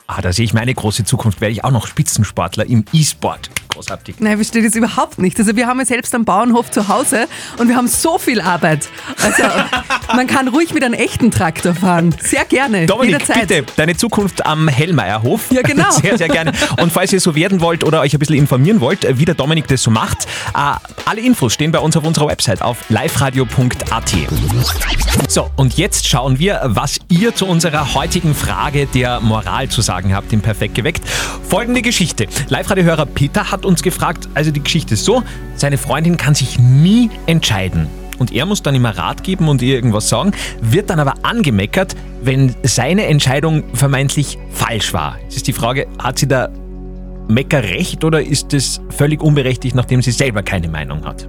Ah, 0.09 0.21
da 0.21 0.31
sehe 0.31 0.45
ich 0.45 0.53
meine 0.53 0.73
große 0.73 1.03
Zukunft. 1.03 1.41
Werde 1.41 1.51
ich 1.51 1.65
auch 1.65 1.71
noch 1.71 1.85
Spitzensportler 1.85 2.65
im 2.65 2.85
E-Sport. 2.93 3.49
Großartig. 3.67 4.15
Nein, 4.19 4.31
ich 4.31 4.37
verstehe 4.37 4.63
das 4.63 4.73
überhaupt 4.73 5.19
nicht. 5.19 5.37
Also 5.37 5.53
wir 5.57 5.67
haben 5.67 5.79
ja 5.79 5.85
selbst 5.85 6.15
am 6.15 6.23
Bauernhof 6.23 6.71
zu 6.71 6.87
Hause 6.87 7.27
und 7.57 7.67
wir 7.67 7.75
haben 7.75 7.89
so 7.89 8.17
viel 8.17 8.39
Arbeit. 8.39 8.87
Also 9.21 9.43
man 10.15 10.25
kann 10.25 10.47
ruhig 10.47 10.73
mit 10.73 10.85
einem 10.85 10.93
echten 10.93 11.29
Traktor 11.29 11.75
fahren. 11.75 12.15
Sehr 12.21 12.45
gerne. 12.45 12.85
Dominik, 12.85 13.19
jederzeit. 13.21 13.47
bitte, 13.49 13.65
deine 13.75 13.97
Zukunft 13.97 14.45
am 14.45 14.69
Hellmeierhof. 14.69 15.51
Ja, 15.51 15.61
genau. 15.61 15.91
Sehr, 16.01 16.17
sehr 16.17 16.29
gerne. 16.29 16.53
Und 16.81 16.93
falls 16.93 17.11
ihr 17.11 17.19
so 17.19 17.35
werden 17.35 17.59
wollt 17.59 17.83
oder 17.83 17.99
euch 17.99 18.13
ein 18.13 18.19
bisschen 18.19 18.37
informieren 18.37 18.79
wollt, 18.79 19.05
wie 19.19 19.25
der 19.25 19.35
Dominik 19.35 19.67
das 19.67 19.83
so 19.83 19.91
macht, 19.91 20.25
äh, 20.55 20.75
alle 21.05 21.21
Infos 21.21 21.53
stehen 21.53 21.71
bei 21.71 21.79
uns 21.79 21.97
auf 21.97 22.05
unserer 22.05 22.27
Website 22.27 22.61
auf 22.61 22.89
liveradio.at. 22.89 24.15
So, 25.27 25.49
und 25.57 25.77
jetzt 25.77 26.07
schauen 26.07 26.39
wir, 26.39 26.61
was 26.63 26.99
ihr 27.09 27.35
zu 27.35 27.45
unserer 27.45 27.93
heutigen 27.93 28.33
Frage 28.33 28.85
der 28.85 29.19
Moral 29.19 29.67
zu 29.67 29.81
sagen 29.81 29.96
habt 30.05 30.31
im 30.33 30.41
Perfekt 30.41 30.75
geweckt. 30.75 31.07
Folgende 31.07 31.81
Geschichte. 31.81 32.27
Live-Radio-Hörer 32.49 33.05
Peter 33.05 33.51
hat 33.51 33.65
uns 33.65 33.83
gefragt, 33.83 34.27
also 34.33 34.51
die 34.51 34.61
Geschichte 34.61 34.93
ist 34.93 35.05
so, 35.05 35.23
seine 35.55 35.77
Freundin 35.77 36.17
kann 36.17 36.35
sich 36.35 36.59
nie 36.59 37.09
entscheiden. 37.25 37.87
Und 38.19 38.31
er 38.31 38.45
muss 38.45 38.63
dann 38.63 38.75
immer 38.75 38.97
Rat 38.97 39.23
geben 39.23 39.47
und 39.47 39.61
ihr 39.61 39.75
irgendwas 39.75 40.09
sagen, 40.09 40.31
wird 40.61 40.89
dann 40.89 40.99
aber 40.99 41.13
angemeckert, 41.23 41.95
wenn 42.21 42.55
seine 42.63 43.05
Entscheidung 43.05 43.63
vermeintlich 43.73 44.37
falsch 44.51 44.93
war. 44.93 45.17
Jetzt 45.23 45.37
ist 45.37 45.47
die 45.47 45.53
Frage, 45.53 45.87
hat 45.99 46.19
sie 46.19 46.27
da 46.27 46.49
Meckerrecht 47.27 48.03
oder 48.03 48.21
ist 48.21 48.53
es 48.53 48.81
völlig 48.89 49.21
unberechtigt, 49.21 49.75
nachdem 49.75 50.01
sie 50.01 50.11
selber 50.11 50.43
keine 50.43 50.67
Meinung 50.67 51.05
hat? 51.05 51.27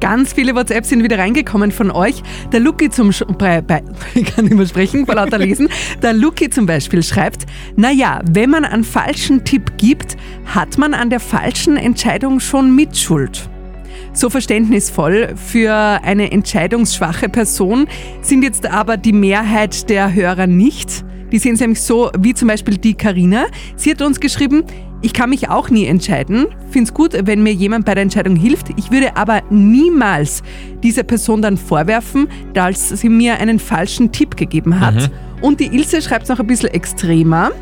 Ganz 0.00 0.32
viele 0.32 0.54
WhatsApps 0.54 0.90
sind 0.90 1.02
wieder 1.02 1.18
reingekommen 1.18 1.72
von 1.72 1.90
euch. 1.90 2.22
Der 2.52 2.60
Luki 2.60 2.88
zum 2.88 3.12
Sch 3.12 3.24
bei, 3.36 3.60
bei, 3.60 3.82
ich 4.14 4.24
kann 4.24 4.44
nicht 4.44 4.56
mehr 4.56 4.66
sprechen, 4.66 5.06
vor 5.06 5.16
lauter 5.16 5.38
Lesen. 5.38 5.68
Der 6.02 6.12
Luki 6.12 6.50
zum 6.50 6.66
Beispiel 6.66 7.02
schreibt, 7.02 7.46
naja, 7.76 8.20
wenn 8.30 8.50
man 8.50 8.64
einen 8.64 8.84
falschen 8.84 9.44
Tipp 9.44 9.72
gibt, 9.76 10.16
hat 10.46 10.78
man 10.78 10.94
an 10.94 11.10
der 11.10 11.20
falschen 11.20 11.76
Entscheidung 11.76 12.38
schon 12.38 12.74
Mitschuld. 12.74 13.48
So 14.12 14.30
verständnisvoll 14.30 15.34
für 15.36 15.74
eine 15.74 16.30
entscheidungsschwache 16.30 17.28
Person 17.28 17.86
sind 18.20 18.42
jetzt 18.42 18.66
aber 18.66 18.96
die 18.96 19.12
Mehrheit 19.12 19.90
der 19.90 20.14
Hörer 20.14 20.46
nicht. 20.46 21.04
Die 21.32 21.38
sehen 21.38 21.54
es 21.54 21.60
nämlich 21.60 21.82
so, 21.82 22.10
wie 22.18 22.34
zum 22.34 22.48
Beispiel 22.48 22.78
die 22.78 22.94
Karina. 22.94 23.46
Sie 23.76 23.90
hat 23.90 24.00
uns 24.00 24.18
geschrieben, 24.18 24.64
ich 25.00 25.12
kann 25.12 25.30
mich 25.30 25.48
auch 25.48 25.70
nie 25.70 25.86
entscheiden. 25.86 26.46
Finde 26.70 26.88
es 26.88 26.94
gut, 26.94 27.12
wenn 27.24 27.42
mir 27.42 27.52
jemand 27.52 27.84
bei 27.84 27.94
der 27.94 28.02
Entscheidung 28.02 28.36
hilft. 28.36 28.68
Ich 28.76 28.90
würde 28.90 29.16
aber 29.16 29.42
niemals 29.50 30.42
dieser 30.82 31.04
Person 31.04 31.40
dann 31.40 31.56
vorwerfen, 31.56 32.28
dass 32.54 32.88
sie 32.88 33.08
mir 33.08 33.38
einen 33.38 33.58
falschen 33.58 34.10
Tipp 34.10 34.36
gegeben 34.36 34.80
hat. 34.80 34.94
Mhm. 34.94 35.10
Und 35.40 35.60
die 35.60 35.66
Ilse 35.66 36.02
schreibt 36.02 36.24
es 36.24 36.28
noch 36.28 36.40
ein 36.40 36.46
bisschen 36.46 36.70
extremer. 36.70 37.52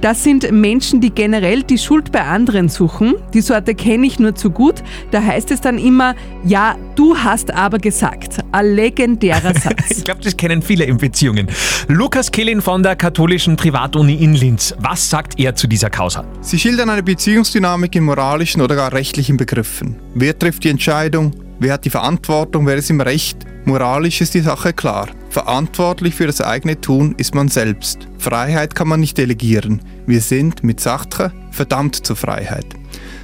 Das 0.00 0.22
sind 0.22 0.50
Menschen, 0.52 1.00
die 1.00 1.10
generell 1.10 1.62
die 1.62 1.78
Schuld 1.78 2.12
bei 2.12 2.20
anderen 2.20 2.68
suchen. 2.68 3.14
Die 3.32 3.40
Sorte 3.40 3.74
kenne 3.74 4.06
ich 4.06 4.18
nur 4.18 4.34
zu 4.34 4.50
gut. 4.50 4.82
Da 5.10 5.22
heißt 5.22 5.50
es 5.50 5.60
dann 5.60 5.78
immer, 5.78 6.14
ja, 6.44 6.76
du 6.94 7.16
hast 7.16 7.52
aber 7.52 7.78
gesagt. 7.78 8.38
Ein 8.52 8.74
legendärer 8.74 9.54
Satz. 9.58 9.98
Ich 9.98 10.04
glaube, 10.04 10.20
das 10.22 10.36
kennen 10.36 10.62
viele 10.62 10.84
in 10.84 10.98
Beziehungen. 10.98 11.48
Lukas 11.88 12.30
Kehlin 12.30 12.60
von 12.60 12.82
der 12.82 12.96
katholischen 12.96 13.56
Privatuni 13.56 14.14
in 14.14 14.34
Linz. 14.34 14.74
Was 14.78 15.08
sagt 15.08 15.38
er 15.38 15.54
zu 15.54 15.66
dieser 15.66 15.90
Causa? 15.90 16.24
Sie 16.40 16.58
schildern 16.58 16.90
eine 16.90 17.02
Beziehungsdynamik 17.02 17.94
in 17.96 18.04
moralischen 18.04 18.60
oder 18.60 18.76
gar 18.76 18.92
rechtlichen 18.92 19.36
Begriffen. 19.36 19.96
Wer 20.14 20.38
trifft 20.38 20.64
die 20.64 20.68
Entscheidung? 20.68 21.32
Wer 21.58 21.74
hat 21.74 21.84
die 21.84 21.90
Verantwortung? 21.90 22.66
Wer 22.66 22.76
ist 22.76 22.90
im 22.90 23.00
Recht? 23.00 23.38
Moralisch 23.64 24.20
ist 24.20 24.34
die 24.34 24.40
Sache 24.40 24.72
klar. 24.72 25.08
Verantwortlich 25.30 26.14
für 26.14 26.26
das 26.26 26.40
eigene 26.40 26.80
Tun 26.80 27.14
ist 27.16 27.34
man 27.34 27.48
selbst. 27.48 28.08
Freiheit 28.18 28.74
kann 28.74 28.88
man 28.88 29.00
nicht 29.00 29.16
delegieren. 29.16 29.80
Wir 30.06 30.20
sind 30.20 30.64
mit 30.64 30.80
Sache 30.80 31.32
verdammt 31.50 32.06
zur 32.06 32.16
Freiheit. 32.16 32.66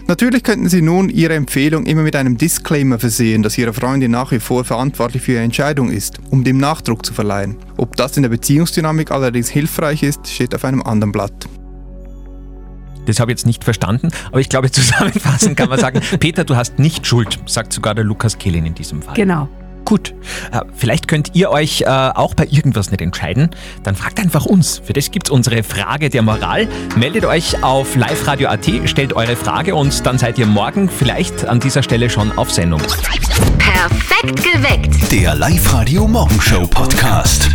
Natürlich 0.07 0.43
könnten 0.43 0.69
Sie 0.69 0.83
nun 0.83 1.09
Ihre 1.09 1.35
Empfehlung 1.35 1.87
immer 1.87 2.03
mit 2.03 2.17
einem 2.17 2.37
Disclaimer 2.37 2.99
versehen, 2.99 3.43
dass 3.43 3.59
Ihre 3.59 3.73
Freundin 3.73 4.11
nach 4.11 4.33
wie 4.33 4.41
vor 4.41 4.65
verantwortlich 4.65 5.23
für 5.23 5.33
Ihre 5.33 5.43
Entscheidung 5.43 5.91
ist, 5.91 6.19
um 6.31 6.43
dem 6.43 6.59
Nachdruck 6.59 7.05
zu 7.05 7.13
verleihen. 7.13 7.57
Ob 7.77 7.97
das 7.97 8.17
in 8.17 8.23
der 8.23 8.31
Beziehungsdynamik 8.31 9.11
allerdings 9.11 9.49
hilfreich 9.49 10.03
ist, 10.03 10.27
steht 10.27 10.55
auf 10.55 10.65
einem 10.65 10.83
anderen 10.83 11.13
Blatt. 11.13 11.49
Das 13.07 13.21
habe 13.21 13.33
ich 13.33 13.39
jetzt 13.39 13.47
nicht 13.47 13.65
verstanden, 13.65 14.11
aber 14.29 14.41
ich 14.41 14.49
glaube, 14.49 14.71
zusammenfassend 14.73 15.57
kann 15.57 15.69
man 15.69 15.79
sagen, 15.79 16.01
Peter, 16.19 16.45
du 16.45 16.57
hast 16.57 16.79
nicht 16.79 17.07
Schuld, 17.07 17.39
sagt 17.47 17.73
sogar 17.73 17.95
der 17.95 18.05
Lukas 18.05 18.39
Kehlin 18.39 18.67
in 18.67 18.75
diesem 18.75 19.03
Fall. 19.03 19.15
Genau. 19.15 19.49
Gut, 19.85 20.15
äh, 20.53 20.61
vielleicht 20.77 21.09
könnt 21.09 21.35
ihr 21.35 21.51
euch 21.51 21.81
äh, 21.81 21.87
auch 21.87 22.35
bei 22.35 22.47
irgendwas 22.49 22.91
nicht 22.91 23.01
entscheiden. 23.01 23.51
Dann 23.83 23.97
fragt 23.97 24.21
einfach 24.21 24.47
uns. 24.47 24.81
Für 24.85 24.93
das 24.93 25.11
gibt 25.11 25.27
es 25.27 25.31
unsere 25.31 25.63
Frage 25.63 26.11
der 26.11 26.23
Moral. 26.23 26.69
Meldet 26.97 27.25
euch 27.25 27.65
auf 27.65 27.97
liveradio.at, 27.97 28.69
stellt 28.85 29.15
eure 29.15 29.37
Frage 29.37 29.75
und 29.75 30.07
dann 30.07 30.19
seid 30.19 30.39
ihr 30.39 30.47
morgen 30.47 30.89
vielleicht 30.89 31.45
an 31.45 31.61
dieser 31.61 31.83
Stelle 31.83 32.09
schon 32.11 32.31
auf 32.39 32.53
Sendung. 32.53 32.81
Perfekt 33.59 34.45
geweckt. 34.45 35.11
Der 35.11 35.35
Live-Radio 35.35 36.07
Morgenshow 36.07 36.67
Podcast. 36.67 37.51